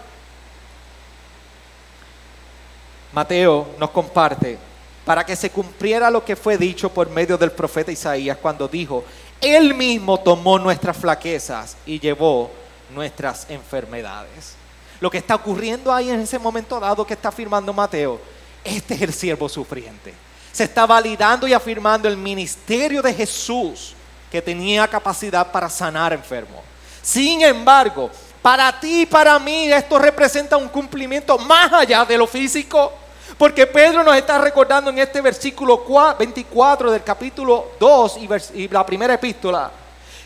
Mateo 3.14 3.68
nos 3.80 3.92
comparte, 3.92 4.58
para 5.06 5.24
que 5.24 5.36
se 5.36 5.52
cumpliera 5.52 6.10
lo 6.10 6.26
que 6.26 6.36
fue 6.36 6.58
dicho 6.58 6.90
por 6.90 7.10
medio 7.10 7.38
del 7.38 7.52
profeta 7.52 7.92
Isaías 7.92 8.38
cuando 8.42 8.68
dijo, 8.68 9.06
Él 9.40 9.74
mismo 9.74 10.20
tomó 10.20 10.58
nuestras 10.58 10.98
flaquezas 10.98 11.78
y 11.86 12.00
llevó 12.00 12.52
nuestras 12.94 13.50
enfermedades. 13.50 14.56
Lo 15.00 15.10
que 15.12 15.20
está 15.20 15.36
ocurriendo 15.36 15.94
ahí 15.94 16.10
en 16.10 16.22
ese 16.22 16.40
momento 16.40 16.80
dado 16.80 17.06
que 17.06 17.14
está 17.14 17.30
afirmando 17.30 17.72
Mateo, 17.72 18.20
este 18.64 18.96
es 18.96 19.02
el 19.04 19.14
siervo 19.14 19.48
sufriente. 19.48 20.25
Se 20.56 20.64
está 20.64 20.86
validando 20.86 21.46
y 21.50 21.54
afirmando 21.54 22.08
el 22.08 22.16
ministerio 22.16 23.02
de 23.02 23.14
Jesús 23.14 23.94
que 24.32 24.42
tenía 24.42 24.88
capacidad 24.88 25.52
para 25.52 25.68
sanar 25.70 26.14
enfermos. 26.14 26.62
Sin 27.02 27.42
embargo, 27.42 28.10
para 28.42 28.80
ti 28.80 29.02
y 29.02 29.06
para 29.06 29.38
mí 29.38 29.70
esto 29.70 30.00
representa 30.00 30.56
un 30.56 30.70
cumplimiento 30.70 31.38
más 31.40 31.74
allá 31.74 32.06
de 32.06 32.18
lo 32.18 32.26
físico. 32.26 32.94
Porque 33.38 33.68
Pedro 33.68 34.02
nos 34.02 34.16
está 34.16 34.38
recordando 34.38 34.92
en 34.92 35.00
este 35.00 35.20
versículo 35.20 35.84
24 36.18 36.90
del 36.90 37.04
capítulo 37.04 37.72
2 37.78 38.20
y, 38.54 38.70
la 38.70 38.86
primera 38.86 39.16
epístola, 39.16 39.70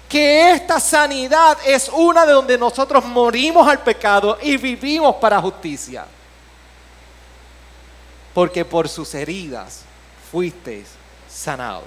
que 0.08 0.52
esta 0.52 0.80
sanidad 0.80 1.58
es 1.66 1.90
una 1.90 2.24
de 2.28 2.34
donde 2.34 2.56
nosotros 2.56 3.04
morimos 3.04 3.68
al 3.68 3.80
pecado 3.80 4.38
y 4.44 4.58
vivimos 4.58 5.16
para 5.16 5.42
justicia. 5.42 6.06
Porque 8.32 8.64
por 8.64 8.88
sus 8.88 9.16
heridas 9.16 9.89
fuisteis 10.32 10.88
sanados. 11.30 11.84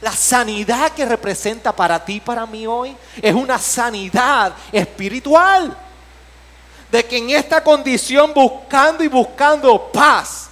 La 0.00 0.12
sanidad 0.12 0.90
que 0.92 1.04
representa 1.04 1.74
para 1.74 2.04
ti 2.04 2.20
para 2.20 2.44
mí 2.44 2.66
hoy 2.66 2.96
es 3.20 3.34
una 3.34 3.58
sanidad 3.58 4.52
espiritual 4.72 5.76
de 6.90 7.04
que 7.04 7.16
en 7.16 7.30
esta 7.30 7.62
condición 7.62 8.34
buscando 8.34 9.04
y 9.04 9.08
buscando 9.08 9.90
paz, 9.92 10.50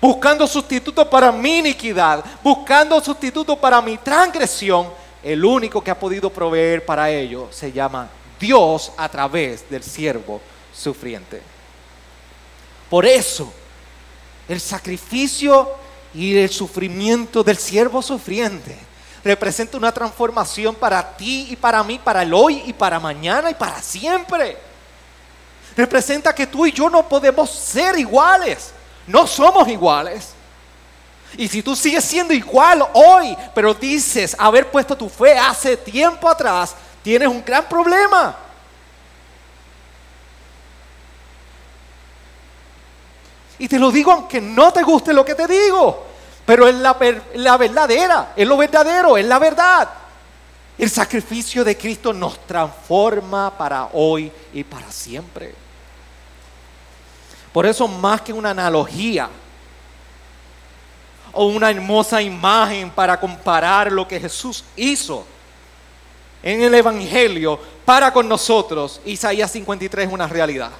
buscando 0.00 0.46
sustituto 0.46 1.08
para 1.10 1.32
mi 1.32 1.58
iniquidad, 1.58 2.24
buscando 2.42 3.00
sustituto 3.00 3.56
para 3.56 3.82
mi 3.82 3.98
transgresión, 3.98 4.90
el 5.22 5.44
único 5.44 5.82
que 5.82 5.90
ha 5.90 5.98
podido 5.98 6.30
proveer 6.30 6.86
para 6.86 7.10
ello 7.10 7.48
se 7.50 7.72
llama 7.72 8.08
Dios 8.38 8.92
a 8.96 9.08
través 9.08 9.68
del 9.68 9.82
siervo 9.82 10.40
sufriente. 10.72 11.42
Por 12.88 13.04
eso, 13.04 13.52
el 14.48 14.60
sacrificio 14.60 15.85
Y 16.16 16.36
el 16.38 16.48
sufrimiento 16.48 17.44
del 17.44 17.58
siervo 17.58 18.00
sufriente 18.00 18.76
representa 19.22 19.76
una 19.76 19.92
transformación 19.92 20.74
para 20.74 21.16
ti 21.16 21.48
y 21.50 21.56
para 21.56 21.82
mí, 21.84 22.00
para 22.02 22.22
el 22.22 22.32
hoy 22.32 22.62
y 22.64 22.72
para 22.72 22.98
mañana 22.98 23.50
y 23.50 23.54
para 23.54 23.82
siempre. 23.82 24.56
Representa 25.76 26.34
que 26.34 26.46
tú 26.46 26.64
y 26.64 26.72
yo 26.72 26.88
no 26.88 27.06
podemos 27.06 27.50
ser 27.50 27.98
iguales. 27.98 28.72
No 29.06 29.26
somos 29.26 29.68
iguales. 29.68 30.30
Y 31.36 31.48
si 31.48 31.62
tú 31.62 31.76
sigues 31.76 32.02
siendo 32.02 32.32
igual 32.32 32.86
hoy, 32.94 33.36
pero 33.54 33.74
dices 33.74 34.34
haber 34.38 34.70
puesto 34.70 34.96
tu 34.96 35.10
fe 35.10 35.38
hace 35.38 35.76
tiempo 35.76 36.28
atrás, 36.28 36.74
tienes 37.02 37.28
un 37.28 37.44
gran 37.44 37.68
problema. 37.68 38.36
Y 43.58 43.68
te 43.68 43.78
lo 43.78 43.90
digo 43.90 44.12
aunque 44.12 44.40
no 44.40 44.72
te 44.72 44.82
guste 44.82 45.12
lo 45.12 45.24
que 45.24 45.34
te 45.34 45.46
digo, 45.46 46.04
pero 46.44 46.68
es 46.68 46.74
la, 46.74 46.94
verdadera, 46.94 48.32
es 48.36 48.46
lo 48.46 48.56
verdadero, 48.56 49.16
es 49.16 49.26
la 49.26 49.38
verdad. 49.38 49.88
El 50.78 50.90
sacrificio 50.90 51.64
de 51.64 51.76
Cristo 51.76 52.12
nos 52.12 52.46
transforma 52.46 53.50
para 53.56 53.88
hoy 53.92 54.30
y 54.52 54.62
para 54.62 54.90
siempre. 54.92 55.54
Por 57.52 57.64
eso 57.64 57.88
más 57.88 58.20
que 58.20 58.32
una 58.32 58.50
analogía 58.50 59.30
o 61.32 61.46
una 61.46 61.70
hermosa 61.70 62.20
imagen 62.20 62.90
para 62.90 63.18
comparar 63.18 63.90
lo 63.90 64.06
que 64.06 64.20
Jesús 64.20 64.62
hizo 64.76 65.24
en 66.42 66.62
el 66.62 66.74
Evangelio 66.74 67.58
para 67.84 68.12
con 68.12 68.28
nosotros, 68.28 69.00
Isaías 69.04 69.50
53 69.50 70.06
es 70.06 70.12
una 70.12 70.26
realidad. 70.26 70.70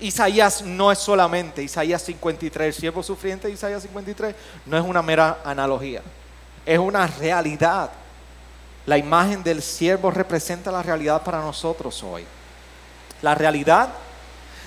Isaías 0.00 0.62
no 0.62 0.90
es 0.90 0.98
solamente 0.98 1.62
Isaías 1.62 2.02
53, 2.02 2.68
el 2.68 2.74
siervo 2.74 3.02
sufriente 3.02 3.48
de 3.48 3.54
Isaías 3.54 3.82
53, 3.82 4.34
no 4.66 4.76
es 4.76 4.84
una 4.84 5.02
mera 5.02 5.40
analogía, 5.44 6.02
es 6.64 6.78
una 6.78 7.06
realidad. 7.06 7.90
La 8.86 8.96
imagen 8.96 9.42
del 9.42 9.62
siervo 9.62 10.10
representa 10.10 10.70
la 10.70 10.82
realidad 10.82 11.22
para 11.22 11.40
nosotros 11.40 12.02
hoy. 12.02 12.24
La 13.22 13.34
realidad 13.34 13.90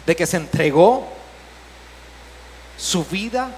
de 0.06 0.16
que 0.16 0.26
se 0.26 0.38
entregó 0.38 1.08
su 2.78 3.04
vida 3.06 3.50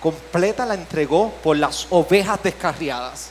completa, 0.00 0.66
la 0.66 0.74
entregó 0.74 1.30
por 1.42 1.56
las 1.56 1.86
ovejas 1.90 2.42
descarriadas. 2.42 3.28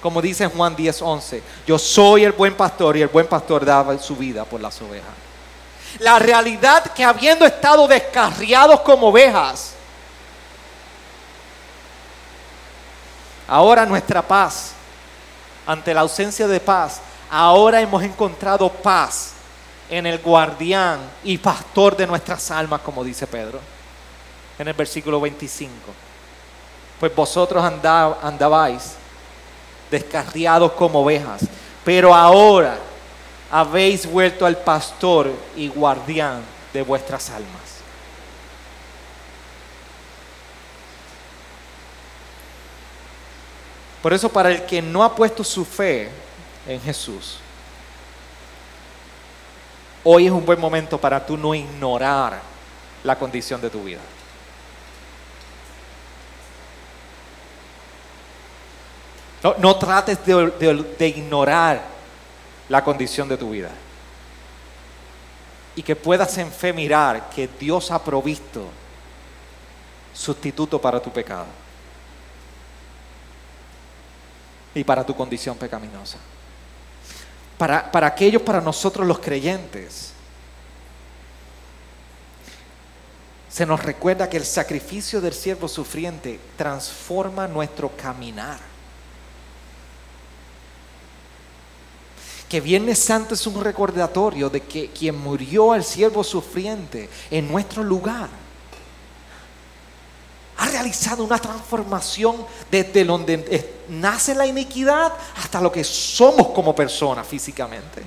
Como 0.00 0.22
dice 0.22 0.46
Juan 0.46 0.76
10:11, 0.76 1.42
yo 1.66 1.78
soy 1.78 2.24
el 2.24 2.32
buen 2.32 2.54
pastor 2.54 2.96
y 2.96 3.02
el 3.02 3.08
buen 3.08 3.26
pastor 3.26 3.64
daba 3.64 3.98
su 3.98 4.16
vida 4.16 4.44
por 4.44 4.60
las 4.60 4.80
ovejas. 4.80 5.27
La 6.00 6.18
realidad 6.18 6.84
que 6.92 7.04
habiendo 7.04 7.44
estado 7.44 7.88
descarriados 7.88 8.80
como 8.80 9.08
ovejas, 9.08 9.72
ahora 13.46 13.86
nuestra 13.86 14.22
paz, 14.22 14.72
ante 15.66 15.92
la 15.92 16.02
ausencia 16.02 16.46
de 16.46 16.60
paz, 16.60 17.00
ahora 17.30 17.80
hemos 17.80 18.02
encontrado 18.02 18.70
paz 18.70 19.32
en 19.90 20.06
el 20.06 20.18
guardián 20.18 21.00
y 21.24 21.38
pastor 21.38 21.96
de 21.96 22.06
nuestras 22.06 22.50
almas, 22.50 22.80
como 22.82 23.02
dice 23.02 23.26
Pedro 23.26 23.60
en 24.58 24.68
el 24.68 24.74
versículo 24.74 25.20
25. 25.20 25.72
Pues 26.98 27.14
vosotros 27.14 27.64
andabais 27.64 28.94
descarriados 29.90 30.72
como 30.72 31.00
ovejas, 31.00 31.42
pero 31.84 32.14
ahora 32.14 32.76
habéis 33.50 34.06
vuelto 34.06 34.44
al 34.44 34.58
pastor 34.58 35.32
y 35.56 35.68
guardián 35.68 36.42
de 36.72 36.82
vuestras 36.82 37.30
almas. 37.30 37.78
Por 44.02 44.12
eso 44.12 44.28
para 44.28 44.50
el 44.50 44.64
que 44.64 44.80
no 44.80 45.02
ha 45.02 45.14
puesto 45.14 45.42
su 45.42 45.64
fe 45.64 46.08
en 46.66 46.80
Jesús, 46.80 47.38
hoy 50.04 50.26
es 50.26 50.32
un 50.32 50.46
buen 50.46 50.60
momento 50.60 50.98
para 50.98 51.24
tú 51.24 51.36
no 51.36 51.54
ignorar 51.54 52.40
la 53.02 53.18
condición 53.18 53.60
de 53.60 53.70
tu 53.70 53.82
vida. 53.82 54.00
No, 59.58 59.76
trates 59.76 60.18
de, 60.24 61.08
ignorar 61.08 61.82
la 62.68 62.84
condición 62.84 63.28
de 63.28 63.36
tu 63.36 63.50
vida. 63.50 63.70
Y 65.76 65.82
que 65.82 65.96
puedas 65.96 66.36
en 66.38 66.50
fe 66.50 66.72
mirar 66.72 67.30
que 67.30 67.48
Dios 67.58 67.90
ha 67.90 68.02
provisto 68.02 68.68
sustituto 70.12 70.80
para 70.80 71.00
tu 71.00 71.12
pecado 71.12 71.46
y 74.74 74.82
para 74.84 75.04
tu 75.04 75.14
condición 75.14 75.56
pecaminosa. 75.56 76.18
Para, 77.56 77.90
para 77.90 78.08
aquellos, 78.08 78.42
para 78.42 78.60
nosotros 78.60 79.06
los 79.06 79.18
creyentes, 79.18 80.12
se 83.48 83.66
nos 83.66 83.82
recuerda 83.82 84.28
que 84.28 84.36
el 84.36 84.44
sacrificio 84.44 85.20
del 85.20 85.32
siervo 85.32 85.68
sufriente 85.68 86.38
transforma 86.56 87.48
nuestro 87.48 87.90
caminar. 87.96 88.58
Que 92.48 92.60
Viernes 92.60 92.98
Santo 92.98 93.34
es 93.34 93.46
un 93.46 93.62
recordatorio 93.62 94.48
de 94.48 94.62
que 94.62 94.88
quien 94.88 95.18
murió 95.18 95.72
al 95.72 95.84
siervo 95.84 96.24
sufriente 96.24 97.08
en 97.30 97.46
nuestro 97.46 97.82
lugar 97.82 98.28
ha 100.56 100.66
realizado 100.66 101.22
una 101.22 101.38
transformación 101.38 102.44
desde 102.70 103.04
donde 103.04 103.84
nace 103.88 104.34
la 104.34 104.46
iniquidad 104.46 105.12
hasta 105.36 105.60
lo 105.60 105.70
que 105.70 105.84
somos 105.84 106.48
como 106.48 106.74
personas 106.74 107.26
físicamente. 107.26 108.02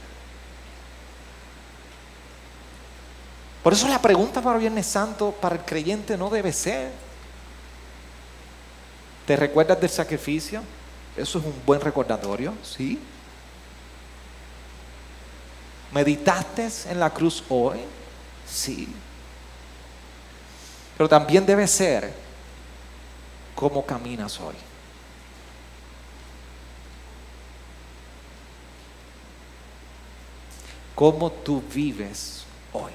Por 3.63 3.73
eso 3.73 3.87
la 3.87 4.01
pregunta 4.01 4.41
para 4.41 4.57
Viernes 4.57 4.87
Santo 4.87 5.31
para 5.39 5.55
el 5.55 5.61
creyente 5.61 6.17
no 6.17 6.29
debe 6.29 6.51
ser, 6.51 6.91
¿te 9.25 9.35
recuerdas 9.35 9.79
del 9.79 9.89
sacrificio? 9.89 10.61
Eso 11.15 11.39
es 11.39 11.45
un 11.45 11.53
buen 11.65 11.79
recordatorio, 11.79 12.53
¿sí? 12.63 12.99
¿Meditaste 15.91 16.69
en 16.89 16.99
la 16.99 17.09
cruz 17.09 17.43
hoy? 17.49 17.79
Sí. 18.47 18.87
Pero 20.97 21.09
también 21.09 21.45
debe 21.45 21.67
ser 21.67 22.13
cómo 23.55 23.85
caminas 23.85 24.39
hoy. 24.39 24.55
Cómo 30.95 31.31
tú 31.31 31.61
vives 31.73 32.45
hoy. 32.71 32.91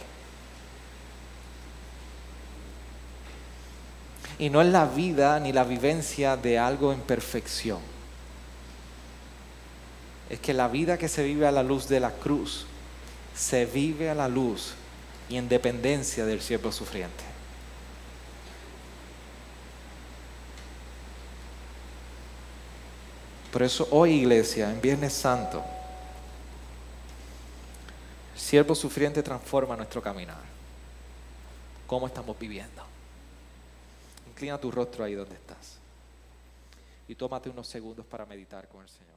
Y 4.38 4.51
no 4.51 4.61
es 4.61 4.68
la 4.68 4.86
vida 4.86 5.40
ni 5.40 5.53
la 5.53 5.64
vivencia 5.64 6.36
de 6.36 6.59
algo 6.59 6.92
en 6.92 7.01
perfección. 7.01 7.80
Es 10.30 10.40
que 10.40 10.55
la 10.55 10.68
vida 10.68 10.99
que 10.99 11.09
se 11.09 11.22
vive 11.24 11.47
a 11.47 11.53
la 11.53 11.62
luz 11.62 11.88
de 11.88 12.01
la 12.01 12.11
cruz 12.11 12.66
se 13.37 13.66
vive 13.66 14.09
a 14.09 14.14
la 14.14 14.28
luz 14.28 14.74
y 15.28 15.37
en 15.37 15.49
dependencia 15.49 16.24
del 16.24 16.41
siervo 16.41 16.72
sufriente. 16.72 17.24
Por 23.53 23.62
eso 23.62 23.89
hoy 23.91 24.12
iglesia, 24.12 24.70
en 24.70 24.80
Viernes 24.80 25.12
Santo, 25.12 25.62
siervo 28.34 28.74
sufriente 28.74 29.22
transforma 29.22 29.76
nuestro 29.76 30.03
caminar. 30.03 30.43
¿Cómo 31.87 32.07
estamos 32.07 32.39
viviendo? 32.39 32.82
Inclina 34.28 34.59
tu 34.59 34.70
rostro 34.70 35.05
ahí 35.05 35.14
donde 35.14 35.34
estás. 35.34 35.78
Y 37.09 37.14
tómate 37.14 37.49
unos 37.49 37.68
segundos 37.68 38.05
para 38.05 38.26
meditar 38.26 38.68
con 38.68 38.82
el 38.82 38.89
Señor. 38.89 39.16